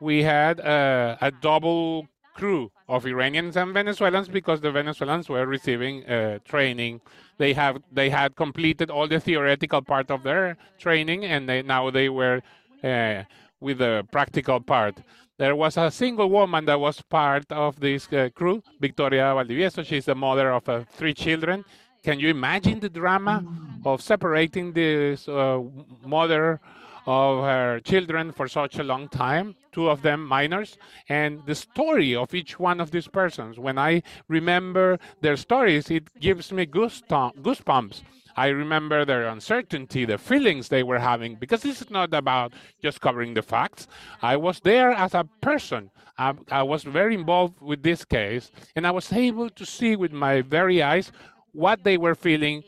we 0.00 0.22
had 0.22 0.60
a, 0.60 1.18
a 1.20 1.30
double 1.30 2.08
crew 2.34 2.70
of 2.88 3.04
Iranians 3.04 3.56
and 3.56 3.74
Venezuelans 3.74 4.28
because 4.28 4.60
the 4.60 4.70
Venezuelans 4.70 5.28
were 5.28 5.46
receiving 5.46 6.04
uh, 6.06 6.38
training. 6.44 7.00
They 7.36 7.52
have 7.52 7.82
they 7.92 8.08
had 8.10 8.36
completed 8.36 8.90
all 8.90 9.08
the 9.08 9.20
theoretical 9.20 9.82
part 9.82 10.10
of 10.10 10.22
their 10.22 10.56
training, 10.78 11.24
and 11.24 11.48
they, 11.48 11.62
now 11.62 11.90
they 11.90 12.08
were 12.08 12.40
uh, 12.82 13.24
with 13.60 13.78
the 13.78 14.06
practical 14.10 14.60
part. 14.60 15.02
There 15.36 15.54
was 15.54 15.76
a 15.76 15.90
single 15.90 16.30
woman 16.30 16.64
that 16.64 16.80
was 16.80 17.00
part 17.02 17.50
of 17.52 17.78
this 17.78 18.08
uh, 18.12 18.28
crew, 18.34 18.62
Victoria 18.80 19.34
Valdivieso. 19.36 19.84
She's 19.84 20.06
the 20.06 20.14
mother 20.14 20.50
of 20.50 20.68
uh, 20.68 20.84
three 20.90 21.14
children. 21.14 21.64
Can 22.02 22.20
you 22.20 22.28
imagine 22.28 22.80
the 22.80 22.88
drama 22.88 23.44
of 23.84 24.02
separating 24.02 24.72
this 24.72 25.28
uh, 25.28 25.60
mother 26.04 26.60
of 27.06 27.42
her 27.42 27.80
children 27.80 28.32
for 28.32 28.46
such 28.46 28.78
a 28.78 28.84
long 28.84 29.08
time, 29.08 29.54
two 29.72 29.88
of 29.88 30.02
them 30.02 30.26
minors, 30.26 30.76
and 31.08 31.40
the 31.46 31.54
story 31.54 32.14
of 32.14 32.34
each 32.34 32.58
one 32.58 32.80
of 32.80 32.90
these 32.90 33.08
persons. 33.08 33.58
When 33.58 33.78
I 33.78 34.02
remember 34.28 34.98
their 35.22 35.36
stories, 35.36 35.90
it 35.90 36.04
gives 36.20 36.52
me 36.52 36.66
goosebumps. 36.66 38.02
I 38.36 38.48
remember 38.48 39.04
their 39.04 39.26
uncertainty, 39.26 40.04
the 40.04 40.18
feelings 40.18 40.68
they 40.68 40.82
were 40.82 40.98
having, 40.98 41.36
because 41.36 41.62
this 41.62 41.80
is 41.80 41.90
not 41.90 42.12
about 42.12 42.52
just 42.82 43.00
covering 43.00 43.32
the 43.32 43.42
facts. 43.42 43.88
I 44.20 44.36
was 44.36 44.60
there 44.60 44.90
as 44.90 45.14
a 45.14 45.24
person. 45.40 45.90
I, 46.18 46.34
I 46.50 46.62
was 46.62 46.82
very 46.82 47.14
involved 47.14 47.60
with 47.60 47.82
this 47.82 48.04
case, 48.04 48.50
and 48.76 48.86
I 48.86 48.90
was 48.90 49.12
able 49.12 49.48
to 49.48 49.64
see 49.64 49.96
with 49.96 50.12
my 50.12 50.42
very 50.42 50.82
eyes 50.82 51.10
what 51.58 51.82
they 51.82 51.98
were 51.98 52.14
feeling, 52.14 52.62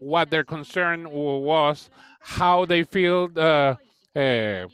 what 0.00 0.28
their 0.30 0.44
concern 0.44 1.10
was, 1.10 1.88
how 2.20 2.66
they 2.66 2.84
feel 2.84 3.30
uh, 3.36 3.74
uh, 4.14 4.66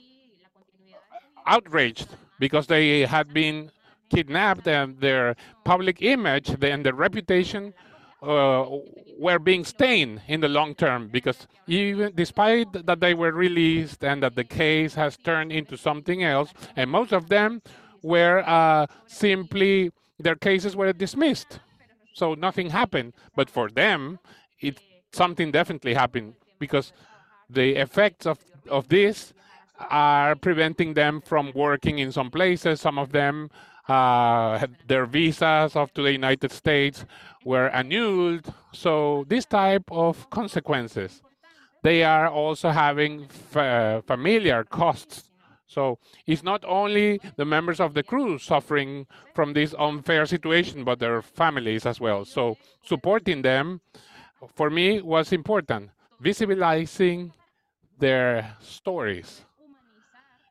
outraged 1.46 2.08
because 2.40 2.66
they 2.66 3.06
had 3.06 3.32
been 3.32 3.70
kidnapped 4.12 4.66
and 4.66 5.00
their 5.00 5.36
public 5.64 6.02
image 6.02 6.48
and 6.60 6.84
their 6.84 6.94
reputation 6.94 7.72
uh, 8.22 8.66
were 9.20 9.38
being 9.38 9.64
stained 9.64 10.20
in 10.26 10.40
the 10.40 10.48
long 10.48 10.74
term 10.74 11.08
because 11.08 11.46
even 11.68 12.12
despite 12.16 12.66
that 12.72 12.98
they 12.98 13.14
were 13.14 13.32
released 13.32 14.02
and 14.02 14.20
that 14.24 14.34
the 14.34 14.44
case 14.44 14.94
has 14.94 15.16
turned 15.16 15.52
into 15.52 15.76
something 15.76 16.24
else 16.24 16.52
and 16.74 16.90
most 16.90 17.12
of 17.12 17.28
them 17.28 17.62
were 18.02 18.42
uh, 18.46 18.84
simply 19.06 19.92
their 20.18 20.34
cases 20.34 20.74
were 20.74 20.92
dismissed 20.92 21.60
so 22.12 22.34
nothing 22.34 22.70
happened 22.70 23.12
but 23.34 23.50
for 23.50 23.68
them 23.70 24.18
it 24.60 24.78
something 25.12 25.50
definitely 25.50 25.94
happened 25.94 26.34
because 26.58 26.92
the 27.48 27.76
effects 27.76 28.26
of, 28.26 28.38
of 28.68 28.88
this 28.88 29.32
are 29.90 30.34
preventing 30.34 30.94
them 30.94 31.20
from 31.20 31.52
working 31.54 31.98
in 31.98 32.12
some 32.12 32.30
places. 32.30 32.80
Some 32.80 32.98
of 32.98 33.12
them, 33.12 33.50
uh, 33.88 34.66
their 34.86 35.06
visas 35.06 35.74
of 35.74 35.92
to 35.94 36.02
the 36.02 36.12
United 36.12 36.52
States 36.52 37.04
were 37.44 37.68
annulled. 37.70 38.52
So 38.72 39.24
this 39.28 39.46
type 39.46 39.84
of 39.90 40.28
consequences, 40.30 41.22
they 41.82 42.04
are 42.04 42.28
also 42.28 42.70
having 42.70 43.26
fa 43.28 44.02
familiar 44.06 44.64
costs. 44.64 45.29
So 45.70 45.98
it's 46.26 46.42
not 46.42 46.64
only 46.64 47.20
the 47.36 47.44
members 47.44 47.78
of 47.78 47.94
the 47.94 48.02
crew 48.02 48.38
suffering 48.38 49.06
from 49.34 49.52
this 49.52 49.72
unfair 49.78 50.26
situation, 50.26 50.82
but 50.82 50.98
their 50.98 51.22
families 51.22 51.86
as 51.86 52.00
well. 52.00 52.24
So 52.24 52.56
supporting 52.82 53.42
them, 53.42 53.80
for 54.56 54.68
me, 54.68 55.00
was 55.00 55.32
important. 55.32 55.90
Visibilizing 56.20 57.30
their 58.00 58.56
stories 58.60 59.44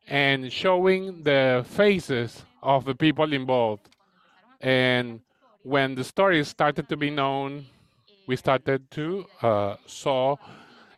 and 0.08 0.50
showing 0.50 1.22
the 1.22 1.66
faces 1.68 2.44
of 2.62 2.86
the 2.86 2.94
people 2.94 3.32
involved. 3.32 3.88
And 4.62 5.20
when 5.62 5.96
the 5.96 6.04
stories 6.04 6.48
started 6.48 6.88
to 6.88 6.96
be 6.96 7.10
known, 7.10 7.66
we 8.26 8.36
started 8.36 8.90
to 8.92 9.26
uh, 9.42 9.76
saw 9.84 10.36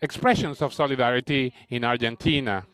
expressions 0.01 0.63
of 0.63 0.73
solidarity 0.73 1.53
in 1.71 1.85
Argentina. 1.85 2.65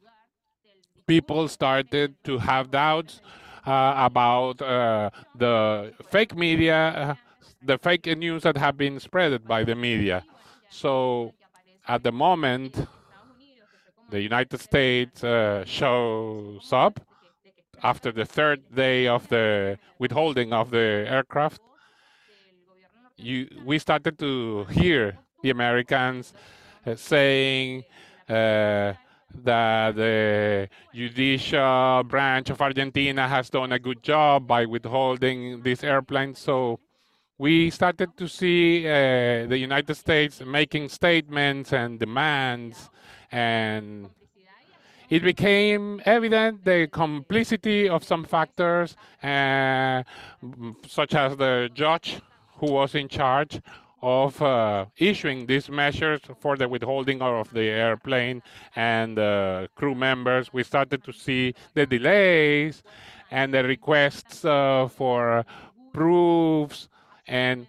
People 1.09 1.49
started 1.49 2.15
to 2.25 2.39
have 2.39 2.71
doubts 2.71 3.23
uh, 3.67 3.95
about 3.97 4.61
uh, 4.61 5.11
the 5.35 5.93
fake 6.11 6.37
media, 6.37 7.19
the 7.65 7.79
fake 7.79 8.07
news 8.19 8.43
that 8.43 8.57
have 8.59 8.77
been 8.77 9.01
spread 9.01 9.49
by 9.49 9.65
the 9.65 9.75
media. 9.75 10.23
So 10.69 11.33
at 11.89 12.03
the 12.03 12.13
moment, 12.13 12.87
the 14.11 14.21
United 14.21 14.61
States 14.61 15.25
uh, 15.25 15.65
shows 15.65 16.69
up 16.73 17.01
after 17.83 18.13
the 18.13 18.27
third 18.27 18.61
day 18.75 19.07
of 19.07 19.29
the 19.29 19.79
withholding 19.99 20.53
of 20.53 20.71
the 20.71 21.07
aircraft. 21.09 21.61
You, 23.17 23.49
we 23.65 23.79
started 23.79 24.19
to 24.19 24.65
hear 24.65 25.17
the 25.43 25.51
Americans 25.51 26.35
uh, 26.87 26.97
saying 26.97 27.85
uh, 28.29 28.93
that 29.35 29.97
the 29.97 30.69
judicial 30.95 32.03
branch 32.05 32.51
of 32.51 32.61
Argentina 32.61 33.29
has 33.29 33.51
done 33.51 33.73
a 33.73 33.79
good 33.79 34.03
job 34.03 34.47
by 34.47 34.65
withholding 34.65 35.63
this 35.63 35.85
airplane. 35.85 36.35
So 36.35 36.81
we 37.37 37.71
started 37.71 38.17
to 38.17 38.29
see 38.29 38.87
uh, 38.87 39.47
the 39.47 39.59
United 39.59 39.95
States 39.95 40.43
making 40.45 40.89
statements 40.89 41.73
and 41.73 41.99
demands 41.99 42.91
and 43.31 44.11
it 45.11 45.23
became 45.23 46.03
evident 46.05 46.65
the 46.65 46.87
complicity 46.89 47.89
of 47.89 48.05
some 48.05 48.25
factors, 48.25 48.95
uh, 49.23 50.03
such 50.87 51.15
as 51.15 51.37
the 51.37 51.71
judge 51.73 52.21
who 52.59 52.73
was 52.73 52.95
in 52.95 53.09
charge 53.09 53.61
of 54.03 54.41
uh, 54.41 54.87
issuing 54.97 55.47
these 55.47 55.69
measures 55.69 56.21
for 56.41 56.57
the 56.57 56.69
withholding 56.69 57.21
of 57.21 57.53
the 57.53 57.63
airplane 57.63 58.43
and 58.77 59.17
the 59.17 59.69
crew 59.75 59.95
members. 59.95 60.53
We 60.53 60.63
started 60.63 61.03
to 61.05 61.13
see 61.13 61.55
the 61.75 61.87
delays 61.87 62.83
and 63.31 63.53
the 63.53 63.65
requests 63.65 64.45
uh, 64.45 64.89
for 64.89 65.45
proofs. 65.93 66.89
And 67.27 67.67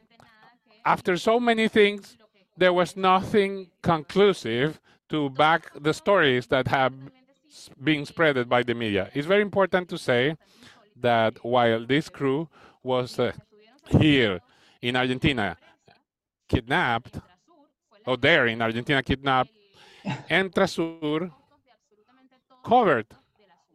after 0.85 1.17
so 1.17 1.39
many 1.39 1.67
things, 1.67 2.17
there 2.57 2.73
was 2.73 2.95
nothing 2.95 3.67
conclusive 3.81 4.79
to 5.09 5.29
back 5.31 5.71
the 5.81 5.93
stories 5.93 6.47
that 6.47 6.67
have 6.67 6.93
been 7.83 8.05
spread 8.05 8.47
by 8.47 8.61
the 8.63 8.75
media. 8.75 9.09
It's 9.13 9.25
very 9.27 9.41
important 9.41 9.89
to 9.89 9.97
say 9.97 10.37
that 11.01 11.43
while 11.43 11.85
this 11.85 12.09
crew 12.09 12.47
was 12.83 13.17
uh, 13.17 13.31
here 13.99 14.39
in 14.81 14.95
Argentina 14.95 15.57
kidnapped, 16.49 17.19
or 18.05 18.17
there 18.17 18.47
in 18.47 18.61
Argentina 18.61 19.01
kidnapped, 19.03 19.51
Emtrasur 20.29 21.31
covered 22.65 23.07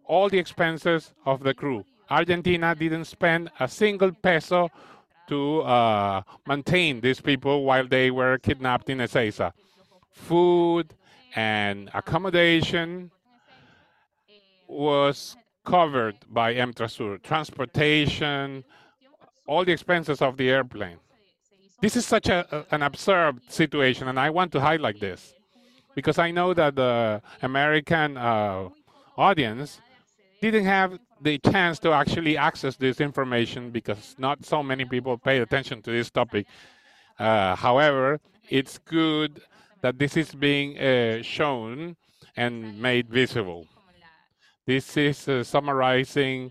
all 0.04 0.28
the 0.28 0.38
expenses 0.38 1.12
of 1.24 1.42
the 1.42 1.54
crew. 1.54 1.84
Argentina 2.10 2.74
didn't 2.74 3.06
spend 3.06 3.50
a 3.60 3.68
single 3.68 4.12
peso 4.12 4.70
to 5.28 5.60
uh, 5.62 6.22
maintain 6.46 7.00
these 7.00 7.20
people 7.20 7.64
while 7.64 7.86
they 7.86 8.10
were 8.10 8.36
kidnapped 8.38 8.90
in 8.90 8.98
Ezeiza. 8.98 9.52
Food, 10.12 10.94
and 11.34 11.90
accommodation 11.94 13.10
was 14.68 15.36
covered 15.64 16.16
by 16.30 16.54
Emtrasur, 16.54 17.22
transportation, 17.22 18.64
all 19.46 19.64
the 19.64 19.72
expenses 19.72 20.20
of 20.20 20.36
the 20.36 20.50
airplane. 20.50 20.98
This 21.80 21.96
is 21.96 22.06
such 22.06 22.28
a, 22.28 22.66
an 22.70 22.82
absurd 22.82 23.40
situation, 23.48 24.08
and 24.08 24.18
I 24.18 24.30
want 24.30 24.52
to 24.52 24.60
highlight 24.60 25.00
this 25.00 25.34
because 25.94 26.18
I 26.18 26.30
know 26.30 26.54
that 26.54 26.76
the 26.76 27.22
American 27.42 28.16
uh, 28.16 28.68
audience 29.16 29.80
didn't 30.40 30.64
have 30.64 30.98
the 31.20 31.38
chance 31.38 31.78
to 31.80 31.92
actually 31.92 32.36
access 32.36 32.76
this 32.76 33.00
information 33.00 33.70
because 33.70 34.14
not 34.18 34.44
so 34.44 34.62
many 34.62 34.84
people 34.84 35.16
pay 35.16 35.38
attention 35.38 35.82
to 35.82 35.90
this 35.90 36.10
topic. 36.10 36.46
Uh, 37.18 37.54
however, 37.54 38.20
it's 38.48 38.78
good 38.78 39.40
that 39.80 39.98
this 39.98 40.16
is 40.16 40.34
being 40.34 40.78
uh, 40.78 41.22
shown 41.22 41.96
and 42.36 42.80
made 42.80 43.08
visible. 43.08 43.66
This 44.66 44.96
is 44.96 45.28
uh, 45.28 45.44
summarizing 45.44 46.50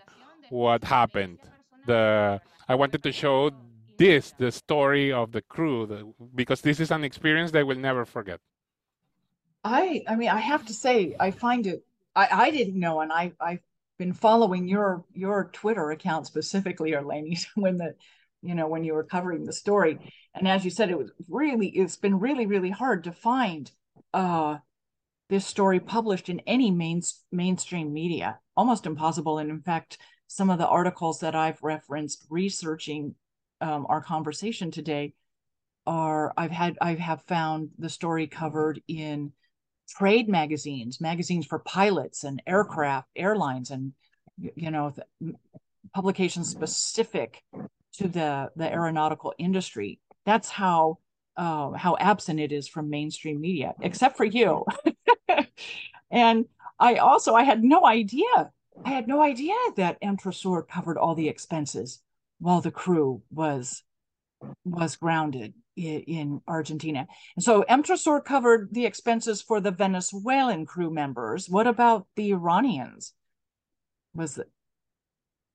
what 0.49 0.83
happened. 0.83 1.39
The 1.85 2.39
I 2.69 2.75
wanted 2.75 3.03
to 3.03 3.11
show 3.11 3.51
this, 3.97 4.33
the 4.37 4.51
story 4.51 5.11
of 5.11 5.31
the 5.31 5.41
crew, 5.41 5.85
the, 5.85 6.11
because 6.35 6.61
this 6.61 6.79
is 6.79 6.91
an 6.91 7.03
experience 7.03 7.51
they 7.51 7.63
will 7.63 7.77
never 7.77 8.05
forget. 8.05 8.39
I, 9.63 10.03
I 10.07 10.15
mean, 10.15 10.29
I 10.29 10.39
have 10.39 10.65
to 10.65 10.73
say, 10.73 11.15
I 11.19 11.31
find 11.31 11.67
it. 11.67 11.85
I, 12.15 12.27
I 12.31 12.51
didn't 12.51 12.79
know, 12.79 13.01
and 13.01 13.11
I, 13.11 13.31
I've 13.39 13.63
been 13.97 14.13
following 14.13 14.67
your 14.67 15.05
your 15.13 15.49
Twitter 15.53 15.91
account 15.91 16.27
specifically, 16.27 16.93
or 16.93 16.97
Arlene, 16.97 17.37
when 17.55 17.77
the 17.77 17.95
you 18.43 18.53
know, 18.53 18.67
when 18.67 18.83
you 18.83 18.93
were 18.93 19.05
covering 19.05 19.45
the 19.45 19.53
story. 19.53 19.97
And 20.35 20.47
as 20.47 20.65
you 20.65 20.69
said, 20.69 20.91
it 20.91 20.97
was 20.97 21.11
really, 21.29 21.69
it's 21.69 21.95
been 21.95 22.19
really, 22.19 22.45
really 22.45 22.69
hard 22.69 23.05
to 23.05 23.11
find 23.11 23.71
uh, 24.13 24.57
this 25.29 25.45
story 25.45 25.79
published 25.79 26.27
in 26.27 26.41
any 26.41 26.69
main, 26.69 27.01
mainstream 27.31 27.93
media, 27.93 28.39
almost 28.57 28.85
impossible. 28.85 29.37
And 29.37 29.49
in 29.49 29.61
fact, 29.61 29.97
some 30.27 30.49
of 30.49 30.57
the 30.57 30.67
articles 30.67 31.21
that 31.21 31.35
I've 31.35 31.63
referenced 31.63 32.25
researching 32.29 33.15
um, 33.63 33.85
our 33.87 34.01
conversation 34.01 34.71
today 34.71 35.13
are 35.87 36.33
I've 36.37 36.51
had 36.51 36.77
I 36.81 36.95
have 36.95 37.21
found 37.23 37.69
the 37.77 37.89
story 37.89 38.27
covered 38.27 38.81
in 38.87 39.31
trade 39.89 40.27
magazines, 40.27 40.99
magazines 40.99 41.45
for 41.45 41.59
pilots 41.59 42.25
and 42.25 42.41
aircraft, 42.45 43.07
airlines, 43.15 43.71
and 43.71 43.93
you 44.37 44.69
know, 44.69 44.93
publications 45.95 46.49
specific 46.49 47.41
to 47.93 48.07
the 48.07 48.51
the 48.55 48.71
aeronautical 48.71 49.33
industry. 49.37 49.99
That's 50.25 50.49
how 50.49 50.99
uh, 51.37 51.71
how 51.71 51.95
absent 51.99 52.39
it 52.39 52.51
is 52.51 52.67
from 52.67 52.89
mainstream 52.89 53.39
media, 53.39 53.73
except 53.81 54.17
for 54.17 54.25
you. 54.25 54.65
and 56.11 56.45
I 56.79 56.95
also 56.95 57.33
I 57.33 57.43
had 57.43 57.63
no 57.63 57.85
idea. 57.85 58.51
I 58.83 58.89
had 58.89 59.07
no 59.07 59.21
idea 59.21 59.55
that 59.77 60.01
Emtrasur 60.01 60.67
covered 60.67 60.97
all 60.97 61.15
the 61.15 61.29
expenses 61.29 62.01
while 62.39 62.61
the 62.61 62.71
crew 62.71 63.21
was 63.31 63.83
was 64.65 64.95
grounded 64.97 65.53
in, 65.75 66.01
in 66.01 66.41
Argentina. 66.47 67.07
And 67.35 67.43
so 67.43 67.63
Emtrasur 67.69 68.23
covered 68.23 68.69
the 68.73 68.85
expenses 68.85 69.41
for 69.41 69.61
the 69.61 69.71
Venezuelan 69.71 70.65
crew 70.65 70.91
members. 70.91 71.49
What 71.49 71.67
about 71.67 72.07
the 72.15 72.31
Iranians? 72.31 73.13
Was 74.13 74.37
it 74.37 74.49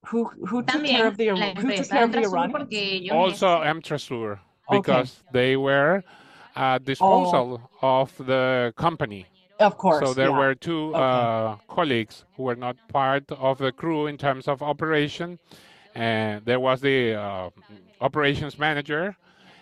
who 0.06 0.24
who 0.46 0.62
took 0.62 0.84
care 0.84 1.06
of 1.06 1.16
the 1.16 1.28
who 1.28 1.76
took 1.76 1.88
care 1.88 2.04
of 2.04 2.12
the 2.12 2.24
Iranians? 2.24 3.10
Also 3.10 3.48
Emtrasur 3.62 4.40
because 4.70 5.20
okay. 5.20 5.30
they 5.32 5.56
were 5.56 6.02
at 6.56 6.84
disposal 6.84 7.70
oh. 7.82 8.00
of 8.00 8.16
the 8.18 8.72
company. 8.76 9.26
Of 9.60 9.76
course. 9.76 10.06
So 10.06 10.14
there 10.14 10.30
yeah. 10.30 10.38
were 10.38 10.54
two 10.54 10.90
okay. 10.90 11.00
uh, 11.00 11.56
colleagues 11.68 12.24
who 12.36 12.44
were 12.44 12.54
not 12.56 12.76
part 12.88 13.30
of 13.32 13.58
the 13.58 13.72
crew 13.72 14.06
in 14.06 14.16
terms 14.16 14.46
of 14.46 14.62
operation. 14.62 15.38
And 15.98 16.44
there 16.44 16.60
was 16.60 16.80
the 16.80 17.14
uh, 17.14 17.50
operations 18.00 18.56
manager 18.56 19.16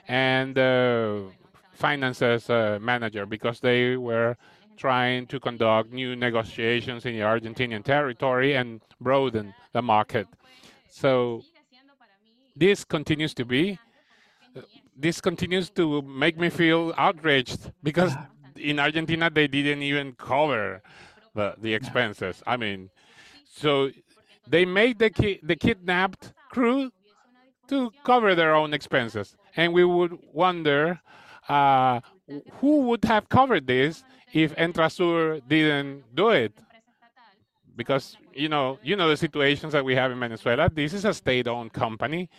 and 0.06 0.54
the 0.54 1.30
finances 1.72 2.50
uh, 2.50 2.78
manager 2.80 3.24
because 3.24 3.58
they 3.60 3.96
were 3.96 4.36
trying 4.76 5.26
to 5.28 5.40
conduct 5.40 5.92
new 5.92 6.14
negotiations 6.14 7.06
in 7.06 7.14
the 7.14 7.20
Argentinian 7.20 7.82
territory 7.82 8.54
and 8.54 8.82
broaden 9.00 9.54
the 9.72 9.80
market. 9.80 10.26
So 10.90 11.42
this 12.54 12.84
continues 12.84 13.32
to 13.34 13.46
be 13.46 13.78
this 14.94 15.20
continues 15.22 15.70
to 15.70 16.02
make 16.02 16.38
me 16.38 16.50
feel 16.50 16.92
outraged 16.98 17.72
because 17.82 18.12
in 18.56 18.78
Argentina 18.78 19.30
they 19.30 19.46
didn't 19.46 19.82
even 19.82 20.12
cover 20.12 20.82
the, 21.34 21.54
the 21.58 21.72
expenses. 21.72 22.42
I 22.46 22.58
mean, 22.58 22.90
so 23.46 23.90
they 24.46 24.64
made 24.64 24.98
the 24.98 25.10
ki- 25.10 25.40
the 25.42 25.56
kidnapped 25.56 26.32
crew 26.50 26.90
to 27.68 27.90
cover 28.04 28.34
their 28.34 28.54
own 28.54 28.72
expenses, 28.72 29.36
and 29.56 29.72
we 29.72 29.84
would 29.84 30.18
wonder 30.32 31.00
uh, 31.48 32.00
who 32.60 32.82
would 32.82 33.04
have 33.04 33.28
covered 33.28 33.66
this 33.66 34.04
if 34.32 34.54
Emtrasur 34.56 35.40
didn't 35.48 36.04
do 36.14 36.30
it. 36.30 36.52
Because 37.76 38.16
you 38.32 38.48
know, 38.48 38.78
you 38.82 38.96
know 38.96 39.08
the 39.08 39.16
situations 39.16 39.72
that 39.72 39.84
we 39.84 39.94
have 39.94 40.10
in 40.10 40.18
Venezuela. 40.20 40.70
This 40.70 40.94
is 40.94 41.04
a 41.04 41.12
state-owned 41.12 41.72
company 41.72 42.30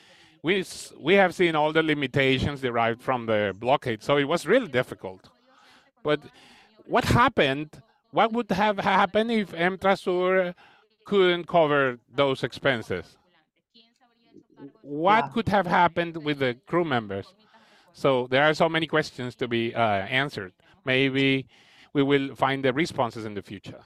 we 0.43 0.63
we 0.99 1.13
have 1.15 1.33
seen 1.35 1.55
all 1.55 1.71
the 1.73 1.83
limitations 1.83 2.61
derived 2.61 3.01
from 3.01 3.25
the 3.25 3.55
blockade, 3.59 4.03
so 4.03 4.17
it 4.17 4.27
was 4.33 4.45
really 4.45 4.67
difficult. 4.67 5.29
But 6.03 6.19
what 6.85 7.05
happened? 7.05 7.81
What 8.11 8.31
would 8.33 8.49
have 8.51 8.79
happened 8.79 9.31
if 9.31 9.51
Emtrasur 9.51 10.53
couldn't 11.07 11.47
cover 11.47 11.99
those 12.13 12.43
expenses? 12.43 13.17
What 14.81 15.31
could 15.33 15.47
have 15.49 15.65
happened 15.65 16.17
with 16.23 16.39
the 16.39 16.57
crew 16.67 16.83
members? 16.83 17.33
So 17.93 18.27
there 18.29 18.43
are 18.43 18.53
so 18.53 18.67
many 18.69 18.87
questions 18.87 19.33
to 19.35 19.47
be 19.47 19.73
uh, 19.73 19.81
answered. 19.81 20.53
Maybe 20.85 21.47
we 21.93 22.03
will 22.03 22.35
find 22.35 22.63
the 22.63 22.73
responses 22.73 23.25
in 23.25 23.33
the 23.33 23.41
future. 23.41 23.81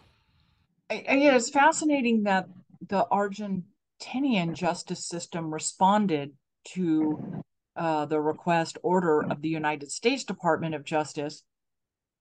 It's 0.90 1.50
fascinating 1.50 2.24
that 2.24 2.48
the 2.88 3.06
Argentinian 3.12 4.54
justice 4.54 5.08
system 5.08 5.54
responded 5.54 6.34
to 6.74 7.44
uh, 7.76 8.06
the 8.06 8.20
request 8.20 8.78
order 8.84 9.24
of 9.24 9.42
the 9.42 9.50
United 9.50 9.92
States 9.92 10.24
Department 10.24 10.76
of 10.76 10.84
Justice 10.84 11.44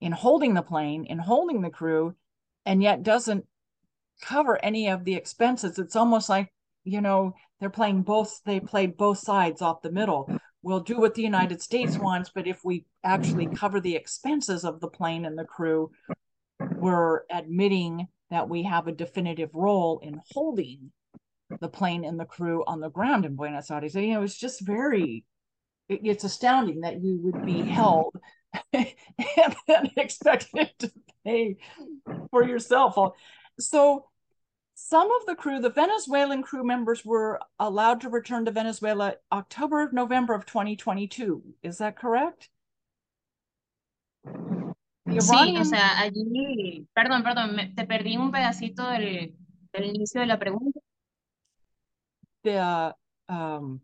in 0.00 0.12
holding 0.12 0.54
the 0.54 0.62
plane, 0.62 1.04
in 1.04 1.18
holding 1.18 1.62
the 1.62 1.70
crew, 1.70 2.14
and 2.64 2.82
yet 2.82 3.02
doesn't 3.02 3.46
cover 4.20 4.62
any 4.62 4.88
of 4.88 5.04
the 5.04 5.14
expenses. 5.14 5.78
It's 5.78 5.96
almost 5.96 6.28
like, 6.28 6.52
you 6.84 7.00
know, 7.00 7.34
they're 7.58 7.70
playing 7.70 8.02
both, 8.02 8.40
they 8.44 8.60
played 8.60 8.96
both 8.96 9.18
sides 9.18 9.62
off 9.62 9.82
the 9.82 9.92
middle. 9.92 10.30
We'll 10.62 10.80
do 10.80 10.98
what 10.98 11.14
the 11.14 11.22
United 11.22 11.62
States 11.62 11.98
wants, 11.98 12.30
but 12.34 12.46
if 12.46 12.64
we 12.64 12.84
actually 13.04 13.46
cover 13.46 13.80
the 13.80 13.96
expenses 13.96 14.64
of 14.64 14.80
the 14.80 14.88
plane 14.88 15.24
and 15.24 15.38
the 15.38 15.44
crew, 15.44 15.90
we're 16.76 17.22
admitting 17.30 18.08
that 18.30 18.48
we 18.48 18.62
have 18.62 18.86
a 18.86 18.92
definitive 18.92 19.50
role 19.54 20.00
in 20.02 20.20
holding 20.32 20.92
the 21.60 21.68
plane 21.68 22.04
and 22.04 22.18
the 22.18 22.24
crew 22.24 22.62
on 22.66 22.80
the 22.80 22.90
ground 22.90 23.24
in 23.24 23.36
Buenos 23.36 23.70
Aires. 23.70 23.94
And, 23.94 24.04
you 24.06 24.14
know, 24.14 24.22
it's 24.22 24.38
just 24.38 24.60
very, 24.60 25.24
it, 25.88 26.00
it's 26.04 26.24
astounding 26.24 26.82
that 26.82 27.02
you 27.02 27.18
would 27.22 27.44
be 27.44 27.62
held 27.62 28.14
and 28.72 28.86
then 29.66 29.90
expected 29.96 30.70
to 30.78 30.92
pay 31.24 31.56
for 32.30 32.44
yourself. 32.44 32.96
So 33.60 34.06
some 34.74 35.10
of 35.10 35.26
the 35.26 35.34
crew, 35.34 35.60
the 35.60 35.70
Venezuelan 35.70 36.42
crew 36.42 36.64
members 36.64 37.04
were 37.04 37.40
allowed 37.58 38.00
to 38.02 38.08
return 38.08 38.44
to 38.46 38.50
Venezuela 38.50 39.14
October, 39.30 39.90
November 39.92 40.34
of 40.34 40.46
2022. 40.46 41.42
Is 41.62 41.78
that 41.78 41.96
correct? 41.96 42.48
Sí, 44.24 45.58
o 45.58 45.64
sea, 45.64 45.98
allí, 45.98 46.86
perdón, 46.94 47.24
perdón, 47.24 47.56
me, 47.56 47.72
te 47.74 47.84
perdí 47.84 48.16
un 48.16 48.30
pedacito 48.30 48.88
del, 48.90 49.34
del 49.72 49.84
inicio 49.84 50.20
de 50.20 50.26
la 50.26 50.38
pregunta. 50.38 50.80
the 52.42 52.94
um 53.28 53.80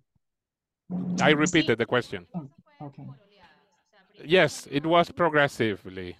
I 1.20 1.30
repeated 1.30 1.78
the 1.78 1.86
question. 1.86 2.26
Oh, 2.34 2.48
okay. 2.80 3.04
Yes, 4.24 4.68
it 4.70 4.86
was 4.86 5.10
progressively. 5.10 6.16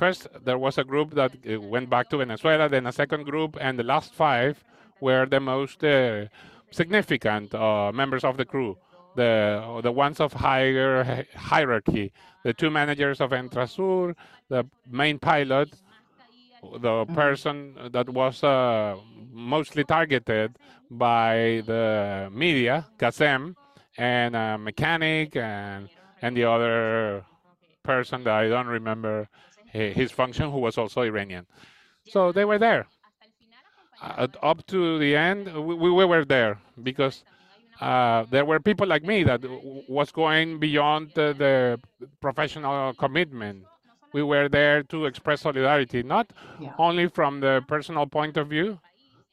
First, 0.00 0.28
there 0.46 0.56
was 0.56 0.78
a 0.78 0.84
group 0.84 1.10
that 1.10 1.32
uh, 1.46 1.60
went 1.60 1.90
back 1.90 2.08
to 2.08 2.16
Venezuela, 2.16 2.70
then 2.70 2.86
a 2.86 2.92
second 2.92 3.24
group, 3.24 3.58
and 3.60 3.78
the 3.78 3.82
last 3.82 4.14
five 4.14 4.64
were 4.98 5.26
the 5.26 5.40
most 5.40 5.84
uh, 5.84 6.24
significant 6.70 7.54
uh, 7.54 7.92
members 7.92 8.24
of 8.24 8.38
the 8.38 8.46
crew, 8.46 8.78
the 9.14 9.28
the 9.82 9.92
ones 9.92 10.18
of 10.18 10.32
higher 10.32 11.26
hierarchy, 11.36 12.14
the 12.44 12.54
two 12.54 12.70
managers 12.70 13.20
of 13.20 13.32
Emtrasur, 13.32 14.14
the 14.48 14.64
main 14.90 15.18
pilot, 15.18 15.68
the 16.62 16.96
mm-hmm. 17.04 17.14
person 17.14 17.56
that 17.92 18.08
was 18.08 18.42
uh, 18.42 18.96
mostly 19.30 19.84
targeted 19.84 20.56
by 20.90 21.62
the 21.66 22.30
media, 22.32 22.86
Kazem, 22.98 23.54
and 23.98 24.34
a 24.34 24.56
mechanic 24.56 25.36
and 25.36 25.90
and 26.22 26.34
the 26.34 26.44
other 26.44 27.26
person 27.82 28.24
that 28.24 28.32
I 28.32 28.48
don't 28.48 28.66
remember 28.80 29.28
his 29.72 30.10
function, 30.10 30.50
who 30.50 30.58
was 30.58 30.78
also 30.78 31.02
Iranian. 31.02 31.46
So 32.06 32.32
they 32.32 32.44
were 32.44 32.58
there. 32.58 32.86
Uh, 34.02 34.26
up 34.42 34.66
to 34.66 34.98
the 34.98 35.14
end, 35.14 35.52
we, 35.54 35.90
we 35.90 36.04
were 36.04 36.24
there 36.24 36.58
because 36.82 37.22
uh, 37.80 38.24
there 38.30 38.44
were 38.44 38.58
people 38.58 38.86
like 38.86 39.04
me 39.04 39.22
that 39.24 39.40
was 39.88 40.10
going 40.10 40.58
beyond 40.58 41.12
the, 41.14 41.34
the 41.36 41.78
professional 42.20 42.94
commitment 42.94 43.64
we 44.12 44.22
were 44.22 44.48
there 44.48 44.82
to 44.84 45.06
express 45.06 45.42
solidarity, 45.42 46.02
not 46.02 46.32
yeah. 46.60 46.72
only 46.78 47.08
from 47.08 47.40
the 47.40 47.62
personal 47.68 48.06
point 48.06 48.36
of 48.36 48.48
view, 48.48 48.78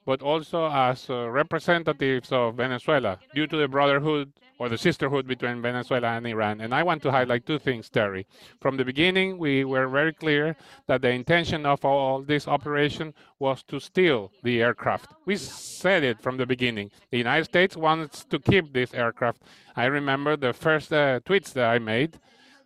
but 0.06 0.21
also 0.21 0.69
as 0.71 1.10
uh, 1.10 1.30
representatives 1.30 2.32
of 2.32 2.56
Venezuela 2.56 3.19
due 3.34 3.47
to 3.47 3.58
the 3.58 3.67
brotherhood 3.67 4.32
or 4.60 4.70
the 4.70 4.78
sisterhood 4.78 5.28
between 5.28 5.62
Venezuela 5.62 6.10
and 6.10 6.26
Iran. 6.28 6.62
And 6.62 6.74
I 6.74 6.84
want 6.84 7.02
to 7.04 7.12
highlight 7.12 7.46
two 7.46 7.60
things, 7.60 7.89
Terry. 7.89 8.26
From 8.60 8.78
the 8.78 8.86
beginning, 8.86 9.38
we 9.38 9.63
were 9.63 9.88
very 9.88 10.13
clear 10.13 10.56
that 10.88 11.02
the 11.02 11.10
intention 11.12 11.65
of 11.65 11.86
all 11.86 12.22
this 12.22 12.48
operation 12.48 13.13
was 13.39 13.63
to 13.63 13.80
steal 13.80 14.32
the 14.43 14.62
aircraft. 14.62 15.13
We 15.26 15.36
said 15.38 16.04
it 16.04 16.22
from 16.22 16.38
the 16.38 16.46
beginning. 16.46 16.91
The 17.12 17.17
United 17.20 17.46
States 17.46 17.78
wants 17.78 18.26
to 18.26 18.39
keep 18.39 18.74
this 18.74 18.93
aircraft. 18.93 19.41
I 19.76 19.86
remember 19.86 20.36
the 20.36 20.54
first 20.54 20.91
uh, 20.91 21.20
tweets 21.22 21.54
that 21.54 21.70
I 21.70 21.80
made 21.80 22.20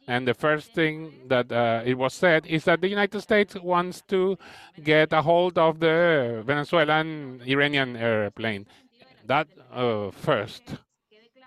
and 0.08 0.27
the 0.27 0.34
first 0.34 0.73
thing 0.73 1.27
that 1.27 1.51
uh, 1.51 1.84
it 1.86 1.97
was 1.97 2.13
said 2.13 2.45
is 2.47 2.65
that 2.65 2.82
the 2.82 2.89
United 2.89 3.21
States 3.21 3.56
wants 3.56 4.01
to 4.08 4.38
get 4.84 5.13
a 5.13 5.21
hold 5.21 5.58
of 5.58 5.80
the 5.80 6.43
Venezuelan 6.45 7.41
Iranian 7.45 7.95
airplane. 7.95 8.65
That 9.25 9.47
uh, 9.71 10.12
first, 10.12 10.63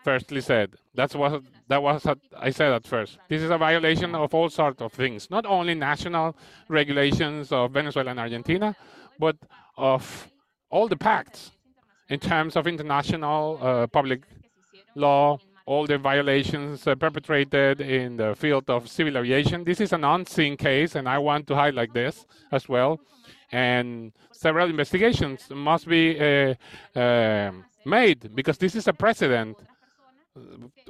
firstly 0.05 0.41
said. 0.41 0.71
That's 0.95 1.15
what 1.15 1.43
that 1.69 1.83
was. 1.83 2.07
I 2.39 2.51
said 2.51 2.73
at 2.73 2.87
first. 2.87 3.19
This 3.29 3.43
is 3.43 3.51
a 3.51 3.59
violation 3.59 4.15
of 4.15 4.35
all 4.35 4.51
sorts 4.51 4.81
of 4.83 4.93
things, 4.93 5.31
not 5.31 5.47
only 5.47 5.75
national 5.75 6.37
regulations 6.69 7.51
of 7.51 7.73
Venezuela 7.73 8.11
and 8.11 8.21
Argentina, 8.21 8.77
but 9.19 9.37
of 9.77 10.29
all 10.71 10.87
the 10.89 10.97
pacts 10.97 11.51
in 12.11 12.21
terms 12.21 12.55
of 12.57 12.67
international 12.67 13.59
uh, 13.63 13.87
public 13.87 14.23
law 14.95 15.39
all 15.67 15.87
the 15.87 15.97
violations 15.97 16.87
uh, 16.87 16.95
perpetrated 16.95 17.81
in 17.81 18.17
the 18.17 18.35
field 18.35 18.69
of 18.69 18.89
civil 18.89 19.17
aviation. 19.17 19.65
This 19.65 19.81
is 19.81 19.93
an 19.93 20.05
unseen 20.05 20.57
case, 20.57 20.95
and 20.95 21.09
I 21.09 21.19
want 21.19 21.47
to 21.49 21.55
highlight 21.55 21.95
this 21.95 22.27
as 22.53 22.69
well. 22.69 23.01
And 23.51 24.13
several 24.33 24.69
investigations 24.69 25.49
must 25.51 25.89
be 25.89 26.19
uh, 26.21 26.55
uh, 26.99 27.53
made 27.87 28.35
because 28.35 28.59
this 28.59 28.75
is 28.75 28.89
a 28.89 28.93
precedent 28.93 29.57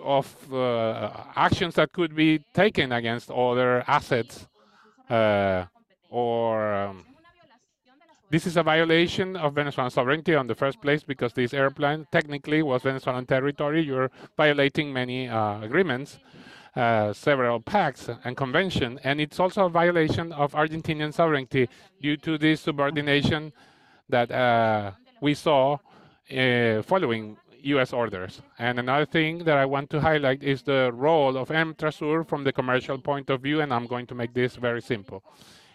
of 0.03 0.53
uh, 0.53 1.11
actions 1.37 1.75
that 1.75 1.93
could 1.93 2.15
be 2.15 2.39
taken 2.55 2.93
against 2.93 3.31
other 3.31 3.85
assets 3.87 4.47
uh, 5.11 5.65
or 6.11 6.73
um, 6.73 7.05
this 8.31 8.47
is 8.47 8.57
a 8.57 8.63
violation 8.63 9.37
of 9.37 9.55
Venezuelan 9.55 9.91
sovereignty 9.91 10.35
on 10.35 10.47
the 10.47 10.55
first 10.55 10.81
place 10.81 11.05
because 11.05 11.33
this 11.35 11.55
airplane 11.55 12.07
technically 12.11 12.63
was 12.63 12.83
Venezuelan 12.83 13.27
territory. 13.27 13.83
You're 13.83 14.11
violating 14.37 14.93
many 14.93 15.29
uh, 15.29 15.61
agreements, 15.61 16.19
uh, 16.75 17.13
several 17.13 17.61
pacts 17.61 18.09
and 18.25 18.37
convention, 18.37 18.99
and 19.05 19.21
it's 19.21 19.39
also 19.39 19.67
a 19.67 19.69
violation 19.69 20.33
of 20.33 20.53
Argentinian 20.53 21.13
sovereignty 21.13 21.69
due 22.01 22.17
to 22.17 22.39
this 22.39 22.63
subordination 22.63 23.53
that 24.09 24.31
uh, 24.33 24.93
we 25.21 25.35
saw 25.35 25.79
uh, 26.37 26.83
following 26.83 27.37
U.S. 27.67 27.93
orders. 27.93 28.43
And 28.59 28.79
another 28.79 29.07
thing 29.07 29.45
that 29.45 29.57
I 29.57 29.65
want 29.65 29.91
to 29.91 30.01
highlight 30.01 30.43
is 30.43 30.63
the 30.63 30.91
role 30.93 31.37
of 31.37 31.49
Emtrasur 31.49 32.27
from 32.27 32.45
the 32.45 32.53
commercial 32.53 32.99
point 32.99 33.31
of 33.31 33.43
view, 33.43 33.61
and 33.61 33.73
I'm 33.73 33.87
going 33.87 34.07
to 34.07 34.15
make 34.15 34.35
this 34.35 34.57
very 34.57 34.83
simple. 34.83 35.23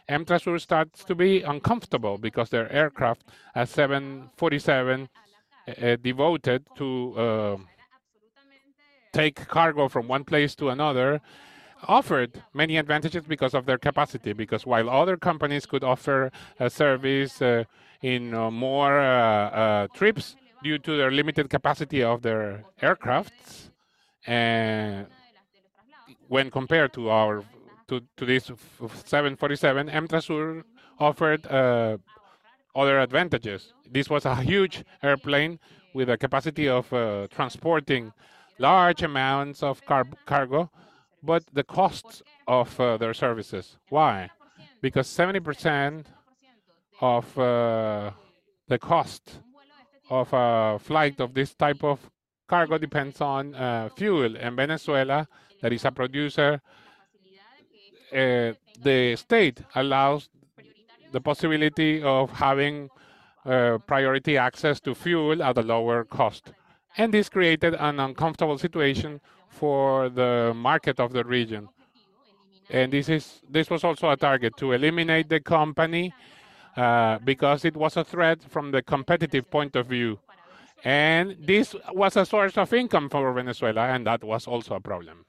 Emtrasur 0.10 0.60
starts 0.60 1.04
to 1.04 1.15
be 1.15 1.43
uncomfortable 1.43 2.17
because 2.17 2.49
their 2.49 2.71
aircraft, 2.71 3.23
a 3.56 3.65
747, 3.65 5.08
uh, 5.67 5.95
devoted 6.02 6.65
to 6.75 7.13
uh, 7.15 7.58
take 9.13 9.47
cargo 9.47 9.88
from 9.88 10.08
one 10.08 10.23
place 10.23 10.56
to 10.56 10.69
another, 10.69 11.21
offered 11.88 12.43
many 12.54 12.78
advantages 12.78 13.23
because 13.28 13.54
of 13.54 13.65
their 13.65 13.78
capacity. 13.78 14.34
Because 14.34 14.65
while 14.65 14.89
other 14.89 15.15
companies 15.15 15.65
could 15.65 15.84
offer 15.84 16.32
a 16.60 16.69
service 16.69 17.41
uh, 17.41 17.63
in 18.02 18.34
uh, 18.34 18.49
more 18.49 18.99
uh, 18.99 19.49
uh, 19.49 19.88
trips 19.93 20.36
due 20.63 20.78
to 20.80 20.98
their 20.98 21.12
limited 21.12 21.50
capacity 21.50 22.04
of 22.04 22.22
their 22.22 22.63
aircrafts, 22.82 23.69
and 24.28 25.08
when 26.28 26.52
compared 26.52 26.93
to 26.93 27.10
our 27.10 27.43
to, 27.88 28.02
to 28.17 28.26
this 28.26 28.52
747, 29.06 29.89
Emtrasur 29.89 30.63
offered 31.00 31.48
uh, 31.48 31.98
other 32.76 33.00
advantages. 33.00 33.74
This 33.89 34.10
was 34.10 34.26
a 34.26 34.36
huge 34.36 34.84
airplane 35.02 35.60
with 35.93 36.10
a 36.10 36.17
capacity 36.17 36.69
of 36.69 36.91
uh, 36.93 37.28
transporting 37.32 38.13
large 38.60 39.02
amounts 39.02 39.63
of 39.63 39.84
car 39.86 40.06
cargo, 40.26 40.69
but 41.24 41.43
the 41.52 41.63
costs 41.63 42.22
of 42.48 42.80
uh, 42.80 42.98
their 42.98 43.13
services. 43.13 43.78
Why? 43.89 44.30
Because 44.82 45.08
70% 45.08 46.06
of 47.02 47.38
uh, 47.39 48.12
the 48.67 48.78
cost 48.78 49.39
of 50.10 50.30
a 50.34 50.80
flight 50.80 51.19
of 51.19 51.34
this 51.34 51.54
type 51.54 51.84
of 51.84 52.00
cargo 52.48 52.78
depends 52.78 53.22
on 53.22 53.56
uh, 53.56 53.89
fuel. 53.95 54.36
In 54.36 54.56
Venezuela, 54.56 55.28
that 55.62 55.74
is 55.74 55.86
a 55.86 55.91
producer 55.91 56.62
uh, 58.12 58.54
the 58.82 59.15
state 59.15 59.62
allows 59.76 60.30
the 61.12 61.22
possibility 61.22 62.02
of 62.02 62.32
having 62.32 62.89
uh, 63.45 63.78
priority 63.86 64.38
access 64.38 64.80
to 64.82 64.95
fuel 64.95 65.43
at 65.43 65.58
a 65.58 65.62
lower 65.62 66.04
cost. 66.04 66.52
And 66.98 67.13
this 67.13 67.30
created 67.30 67.76
an 67.76 68.00
uncomfortable 68.00 68.58
situation 68.58 69.22
for 69.48 70.10
the 70.10 70.54
market 70.56 71.00
of 71.00 71.13
the 71.13 71.24
region. 71.24 71.69
And 72.69 72.93
this 72.93 73.10
is 73.10 73.41
this 73.50 73.69
was 73.69 73.84
also 73.84 74.10
a 74.10 74.17
target 74.17 74.56
to 74.58 74.74
eliminate 74.74 75.30
the 75.30 75.39
company 75.39 76.13
uh, 76.13 76.38
because 77.24 77.65
it 77.65 77.76
was 77.76 77.98
a 77.98 78.04
threat 78.04 78.44
from 78.50 78.72
the 78.72 78.82
competitive 78.82 79.50
point 79.50 79.76
of 79.76 79.88
view. 79.88 80.20
And 80.84 81.36
this 81.39 81.76
was 81.92 82.15
a 82.15 82.26
source 82.26 82.58
of 82.58 82.74
income 82.74 83.10
for 83.10 83.34
Venezuela, 83.34 83.88
and 83.88 84.08
that 84.08 84.24
was 84.24 84.48
also 84.48 84.76
a 84.76 84.80
problem 84.80 85.26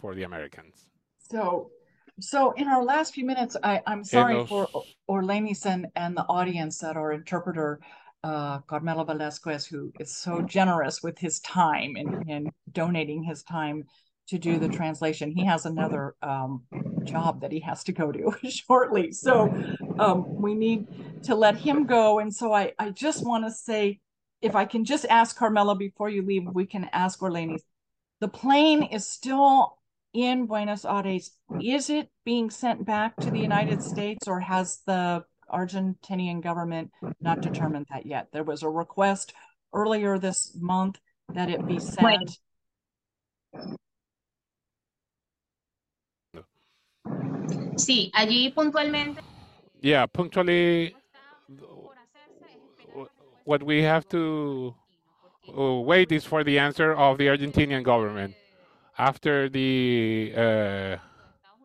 for 0.00 0.14
the 0.14 0.22
Americans. 0.22 0.88
So 1.18 1.70
so 2.20 2.52
in 2.52 2.68
our 2.68 2.82
last 2.82 3.14
few 3.14 3.24
minutes, 3.24 3.56
I, 3.62 3.80
I'm 3.86 4.02
sorry 4.02 4.44
for 4.46 4.68
Orlenys 5.08 5.66
and, 5.66 5.86
and 5.94 6.16
the 6.16 6.24
audience 6.24 6.78
that 6.78 6.96
our 6.96 7.12
interpreter, 7.12 7.80
uh, 8.24 8.58
Carmelo 8.60 9.04
Velasquez, 9.04 9.66
who 9.66 9.92
is 10.00 10.16
so 10.16 10.42
generous 10.42 11.02
with 11.02 11.18
his 11.18 11.38
time 11.40 11.94
and, 11.96 12.24
and 12.28 12.50
donating 12.72 13.22
his 13.22 13.42
time 13.44 13.84
to 14.28 14.38
do 14.38 14.58
the 14.58 14.68
translation. 14.68 15.30
He 15.30 15.44
has 15.44 15.66
another 15.66 16.14
um, 16.22 16.62
job 17.04 17.40
that 17.40 17.52
he 17.52 17.60
has 17.60 17.82
to 17.84 17.92
go 17.92 18.12
to 18.12 18.32
shortly. 18.48 19.12
So 19.12 19.52
um, 19.98 20.40
we 20.40 20.54
need 20.54 20.86
to 21.24 21.34
let 21.34 21.56
him 21.56 21.86
go. 21.86 22.18
And 22.18 22.34
so 22.34 22.52
I, 22.52 22.72
I 22.78 22.90
just 22.90 23.26
want 23.26 23.44
to 23.44 23.50
say, 23.50 24.00
if 24.40 24.54
I 24.54 24.66
can 24.66 24.84
just 24.84 25.04
ask 25.06 25.36
Carmelo 25.36 25.74
before 25.74 26.08
you 26.08 26.22
leave, 26.22 26.44
we 26.52 26.66
can 26.66 26.88
ask 26.92 27.20
Orlenys. 27.20 27.62
The 28.20 28.28
plane 28.28 28.82
is 28.84 29.06
still 29.06 29.78
in 30.14 30.46
Buenos 30.46 30.84
Aires, 30.84 31.30
is 31.60 31.90
it 31.90 32.10
being 32.24 32.50
sent 32.50 32.84
back 32.84 33.16
to 33.16 33.30
the 33.30 33.38
United 33.38 33.82
States 33.82 34.26
or 34.26 34.40
has 34.40 34.80
the 34.86 35.24
Argentinian 35.52 36.42
government 36.42 36.90
not 37.20 37.40
determined 37.40 37.86
that 37.90 38.06
yet? 38.06 38.28
There 38.32 38.44
was 38.44 38.62
a 38.62 38.68
request 38.68 39.34
earlier 39.72 40.18
this 40.18 40.56
month 40.58 40.98
that 41.34 41.50
it 41.50 41.66
be 41.66 41.78
sent. 41.78 42.38
Sí, 47.78 48.10
allí 48.14 48.50
puntualmente. 48.50 49.22
Yeah, 49.80 50.06
punctually, 50.06 50.94
what 53.44 53.62
we 53.62 53.82
have 53.82 54.08
to 54.08 54.74
uh, 55.56 55.80
wait 55.80 56.12
is 56.12 56.24
for 56.24 56.44
the 56.44 56.58
answer 56.58 56.92
of 56.94 57.18
the 57.18 57.28
Argentinian 57.28 57.82
government 57.82 58.34
after 58.98 59.48
the 59.48 60.32
uh, 60.36 60.96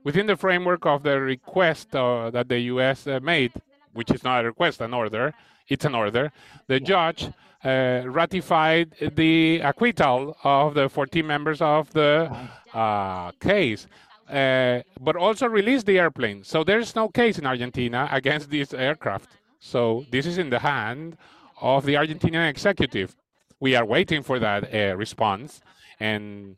within 0.03 0.27
the 0.27 0.37
framework 0.37 0.85
of 0.85 1.03
the 1.03 1.19
request 1.19 1.95
uh, 1.95 2.29
that 2.29 2.47
the 2.47 2.59
U.S. 2.73 3.07
Uh, 3.07 3.19
made, 3.21 3.51
which 3.93 4.11
is 4.11 4.23
not 4.23 4.45
a 4.45 4.47
request, 4.47 4.81
an 4.81 4.93
order, 4.93 5.33
it's 5.67 5.85
an 5.85 5.95
order. 5.95 6.31
The 6.67 6.79
judge 6.79 7.29
uh, 7.63 8.03
ratified 8.05 8.91
the 9.15 9.59
acquittal 9.61 10.37
of 10.43 10.73
the 10.73 10.89
14 10.89 11.25
members 11.25 11.61
of 11.61 11.91
the 11.93 12.29
uh, 12.73 13.31
case. 13.39 13.87
Uh, 14.29 14.81
but 14.99 15.15
also 15.15 15.47
released 15.47 15.85
the 15.85 15.99
airplane. 15.99 16.43
So 16.43 16.63
there's 16.63 16.95
no 16.95 17.09
case 17.09 17.37
in 17.37 17.45
Argentina 17.45 18.07
against 18.11 18.49
this 18.49 18.73
aircraft. 18.73 19.29
So 19.59 20.05
this 20.11 20.25
is 20.25 20.37
in 20.37 20.49
the 20.49 20.59
hand 20.59 21.17
of 21.61 21.85
the 21.85 21.95
Argentinian 21.95 22.49
executive. 22.49 23.15
We 23.59 23.75
are 23.75 23.85
waiting 23.85 24.23
for 24.23 24.39
that 24.39 24.73
response, 24.97 25.61
and 25.99 26.57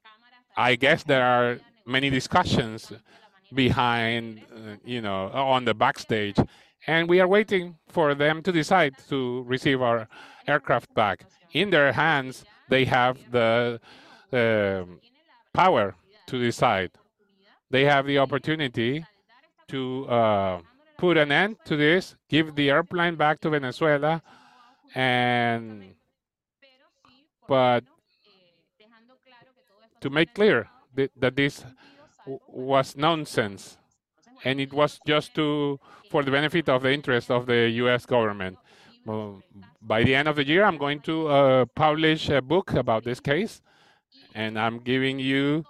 I 0.57 0.75
guess 0.75 1.03
there 1.03 1.23
are 1.23 1.59
many 1.85 2.09
discussions 2.09 2.91
behind, 3.53 4.41
uh, 4.51 4.77
you 4.83 5.01
know, 5.01 5.29
on 5.33 5.65
the 5.65 5.73
backstage, 5.73 6.37
and 6.87 7.07
we 7.07 7.19
are 7.19 7.27
waiting 7.27 7.77
for 7.87 8.15
them 8.15 8.41
to 8.41 8.51
decide 8.51 8.95
to 9.09 9.43
receive 9.43 9.81
our 9.81 10.07
aircraft 10.47 10.93
back. 10.93 11.25
In 11.53 11.69
their 11.69 11.91
hands, 11.91 12.43
they 12.69 12.85
have 12.85 13.19
the 13.31 13.79
uh, 14.33 14.83
power 15.53 15.95
to 16.27 16.39
decide. 16.39 16.91
They 17.75 17.83
have 17.83 18.05
the 18.05 18.19
opportunity 18.19 19.05
to 19.67 20.07
uh, 20.07 20.61
put 20.97 21.17
an 21.17 21.29
end 21.33 21.57
to 21.65 21.75
this, 21.75 22.15
give 22.29 22.55
the 22.55 22.69
airplane 22.69 23.17
back 23.17 23.41
to 23.41 23.49
Venezuela, 23.49 24.21
and 24.95 25.93
but 27.49 27.83
to 29.99 30.09
make 30.09 30.33
clear 30.33 30.69
that, 30.93 31.11
that 31.17 31.35
this 31.35 31.65
was 32.47 32.95
nonsense 32.95 33.77
and 34.45 34.61
it 34.61 34.71
was 34.71 34.97
just 35.05 35.35
to 35.35 35.77
for 36.09 36.23
the 36.23 36.31
benefit 36.31 36.69
of 36.69 36.83
the 36.83 36.93
interest 36.93 37.29
of 37.29 37.45
the 37.45 37.69
U.S. 37.83 38.05
government. 38.05 38.57
Well, 39.05 39.43
by 39.81 40.03
the 40.03 40.15
end 40.15 40.29
of 40.29 40.37
the 40.37 40.47
year, 40.47 40.63
I'm 40.63 40.77
going 40.77 41.01
to 41.01 41.27
uh, 41.27 41.65
publish 41.75 42.29
a 42.29 42.41
book 42.41 42.71
about 42.71 43.03
this 43.03 43.19
case, 43.19 43.61
and 44.33 44.57
I'm 44.57 44.79
giving 44.79 45.19
you 45.19 45.65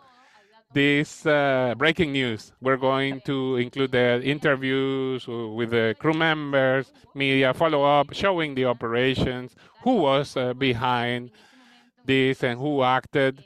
this 0.75 1.25
uh, 1.25 1.73
breaking 1.77 2.11
news. 2.11 2.51
We're 2.59 2.75
going 2.75 3.21
to 3.21 3.55
include 3.55 3.93
the 3.93 4.21
interviews 4.21 5.25
with 5.25 5.71
the 5.71 5.95
crew 5.97 6.13
members, 6.13 6.91
media 7.13 7.53
follow 7.53 7.83
up, 7.83 8.13
showing 8.13 8.55
the 8.55 8.65
operations, 8.65 9.55
who 9.83 9.95
was 9.95 10.35
uh, 10.35 10.53
behind 10.53 11.31
this, 12.05 12.43
and 12.43 12.59
who 12.59 12.83
acted 12.83 13.41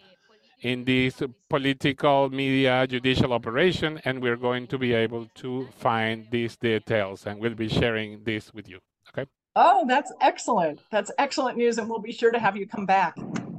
in 0.62 0.84
this 0.84 1.22
political 1.48 2.30
media 2.32 2.88
judicial 2.88 3.32
operation 3.32 4.02
and 4.04 4.22
we're 4.22 4.36
going 4.36 4.68
to 4.68 4.78
be 4.78 4.92
able 4.94 5.26
to 5.36 5.70
find 5.78 6.28
these 6.32 6.58
details 6.58 7.26
and 7.28 7.40
we'll 7.40 7.56
be 7.56 7.70
sharing 7.70 8.22
this 8.26 8.54
with 8.54 8.68
you 8.68 8.78
okay? 9.08 9.30
Oh 9.56 9.86
that's 9.88 10.12
excellent. 10.20 10.82
That's 10.92 11.12
excellent 11.18 11.58
news 11.58 11.78
and 11.78 11.90
we'll 11.90 12.00
be 12.00 12.12
sure 12.12 12.32
to 12.32 12.40
have 12.40 12.58
you 12.58 12.68
come 12.68 12.86
back 12.86 13.16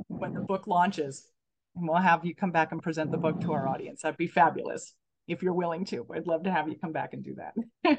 when 0.08 0.34
the 0.34 0.40
book 0.40 0.66
launches 0.66 1.28
and 1.76 1.88
we'll 1.88 1.96
have 1.96 2.24
you 2.24 2.34
come 2.34 2.50
back 2.50 2.72
and 2.72 2.82
present 2.82 3.10
the 3.10 3.18
book 3.18 3.40
to 3.40 3.52
our 3.52 3.68
audience 3.68 4.02
that'd 4.02 4.16
be 4.16 4.26
fabulous 4.26 4.94
if 5.28 5.42
you're 5.42 5.52
willing 5.52 5.84
to 5.84 6.06
i'd 6.14 6.26
love 6.26 6.42
to 6.42 6.50
have 6.50 6.68
you 6.68 6.76
come 6.76 6.92
back 6.92 7.12
and 7.12 7.24
do 7.24 7.34
that 7.34 7.98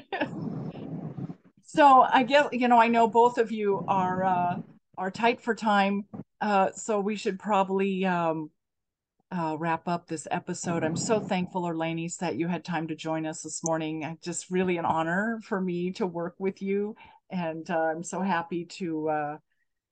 so 1.64 2.02
i 2.02 2.22
guess 2.22 2.48
you 2.52 2.68
know 2.68 2.80
i 2.80 2.88
know 2.88 3.06
both 3.06 3.38
of 3.38 3.50
you 3.50 3.84
are 3.88 4.24
uh 4.24 4.56
are 4.98 5.10
tight 5.10 5.40
for 5.40 5.54
time 5.54 6.04
uh 6.40 6.70
so 6.72 7.00
we 7.00 7.16
should 7.16 7.38
probably 7.38 8.04
um 8.04 8.50
uh, 9.34 9.56
wrap 9.58 9.88
up 9.88 10.06
this 10.06 10.28
episode. 10.30 10.84
I'm 10.84 10.94
so 10.94 11.18
thankful, 11.18 11.62
Orlenys, 11.62 12.18
that 12.18 12.36
you 12.36 12.48
had 12.48 12.66
time 12.66 12.88
to 12.88 12.94
join 12.94 13.24
us 13.24 13.40
this 13.40 13.64
morning. 13.64 14.18
Just 14.22 14.50
really 14.50 14.76
an 14.76 14.84
honor 14.84 15.40
for 15.42 15.58
me 15.58 15.90
to 15.92 16.06
work 16.06 16.34
with 16.38 16.60
you 16.60 16.94
and 17.32 17.68
uh, 17.70 17.78
I'm 17.78 18.04
so 18.04 18.20
happy 18.20 18.66
to 18.66 19.08
uh, 19.08 19.38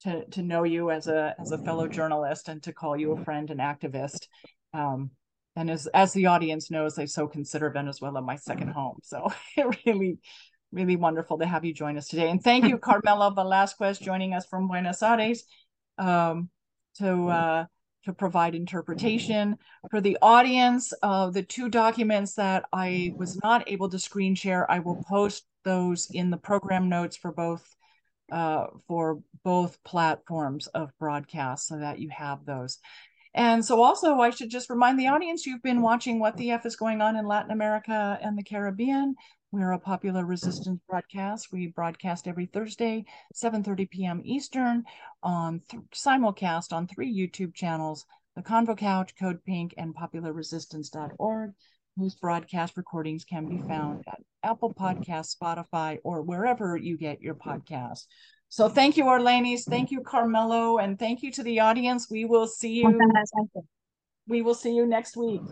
to 0.02 0.24
to 0.26 0.42
know 0.42 0.64
you 0.64 0.90
as 0.90 1.06
a 1.06 1.34
as 1.38 1.52
a 1.52 1.58
fellow 1.58 1.86
journalist 1.86 2.48
and 2.48 2.62
to 2.62 2.72
call 2.72 2.96
you 2.96 3.12
a 3.12 3.24
friend 3.24 3.50
and 3.50 3.60
activist. 3.60 4.26
Um, 4.72 5.10
and 5.56 5.70
as 5.70 5.86
as 5.88 6.12
the 6.12 6.26
audience 6.26 6.70
knows, 6.70 6.98
I 6.98 7.04
so 7.04 7.26
consider 7.26 7.70
Venezuela 7.70 8.22
my 8.22 8.36
second 8.36 8.68
home. 8.68 8.98
So 9.02 9.30
it 9.56 9.76
really, 9.84 10.18
really 10.72 10.96
wonderful 10.96 11.38
to 11.38 11.46
have 11.46 11.64
you 11.64 11.74
join 11.74 11.98
us 11.98 12.08
today. 12.08 12.30
And 12.30 12.42
thank 12.42 12.66
you, 12.66 12.78
Carmelo 12.88 13.30
Velasquez, 13.30 13.98
joining 13.98 14.34
us 14.34 14.46
from 14.46 14.68
Buenos 14.68 15.02
Aires 15.02 15.44
um, 15.98 16.48
to 16.98 17.28
uh, 17.28 17.64
to 18.04 18.12
provide 18.12 18.54
interpretation 18.54 19.58
for 19.90 20.00
the 20.00 20.16
audience. 20.22 20.92
Uh, 21.02 21.30
the 21.30 21.42
two 21.42 21.68
documents 21.68 22.34
that 22.34 22.64
I 22.72 23.12
was 23.16 23.38
not 23.42 23.68
able 23.68 23.90
to 23.90 23.98
screen 23.98 24.34
share, 24.34 24.70
I 24.70 24.78
will 24.78 25.02
post 25.08 25.44
those 25.64 26.08
in 26.10 26.30
the 26.30 26.38
program 26.38 26.88
notes 26.88 27.16
for 27.16 27.32
both 27.32 27.62
uh, 28.30 28.66
for 28.86 29.20
both 29.44 29.82
platforms 29.84 30.66
of 30.68 30.90
broadcast 30.98 31.66
so 31.66 31.78
that 31.78 31.98
you 31.98 32.08
have 32.10 32.44
those. 32.44 32.78
And 33.34 33.64
so 33.64 33.82
also 33.82 34.16
I 34.18 34.30
should 34.30 34.50
just 34.50 34.70
remind 34.70 34.98
the 34.98 35.08
audience, 35.08 35.46
you've 35.46 35.62
been 35.62 35.82
watching 35.82 36.18
What 36.18 36.36
the 36.36 36.50
F 36.50 36.66
is 36.66 36.76
Going 36.76 37.00
On 37.00 37.16
in 37.16 37.26
Latin 37.26 37.52
America 37.52 38.18
and 38.20 38.36
the 38.36 38.42
Caribbean. 38.42 39.14
We're 39.52 39.72
a 39.72 39.78
popular 39.78 40.24
resistance 40.24 40.80
broadcast. 40.88 41.52
We 41.52 41.68
broadcast 41.68 42.28
every 42.28 42.46
Thursday, 42.46 43.04
7.30 43.34 43.90
p.m. 43.90 44.22
Eastern 44.24 44.84
on 45.22 45.62
simulcast 45.92 46.72
on 46.72 46.86
three 46.86 47.12
YouTube 47.12 47.54
channels, 47.54 48.06
The 48.36 48.42
Convo 48.42 48.76
Couch, 48.76 49.14
Code 49.18 49.44
Pink, 49.44 49.74
and 49.76 49.94
popularresistance.org, 49.94 51.52
whose 51.96 52.14
broadcast 52.14 52.76
recordings 52.76 53.24
can 53.24 53.46
be 53.46 53.58
found 53.68 54.04
at 54.08 54.20
Apple 54.42 54.72
Podcasts, 54.72 55.36
Spotify, 55.36 55.98
or 56.04 56.22
wherever 56.22 56.76
you 56.76 56.96
get 56.96 57.20
your 57.20 57.34
podcasts. 57.34 58.06
So 58.48 58.68
thank 58.68 58.96
you, 58.96 59.04
Orlenys. 59.04 59.64
Thank 59.64 59.90
you, 59.90 60.00
Carmelo, 60.00 60.78
and 60.78 60.98
thank 60.98 61.22
you 61.22 61.30
to 61.32 61.42
the 61.42 61.60
audience. 61.60 62.10
We 62.10 62.24
will 62.24 62.46
see 62.46 62.72
you. 62.72 62.98
We 64.26 64.42
will 64.42 64.54
see 64.54 64.74
you 64.74 64.86
next 64.86 65.16
week. 65.16 65.42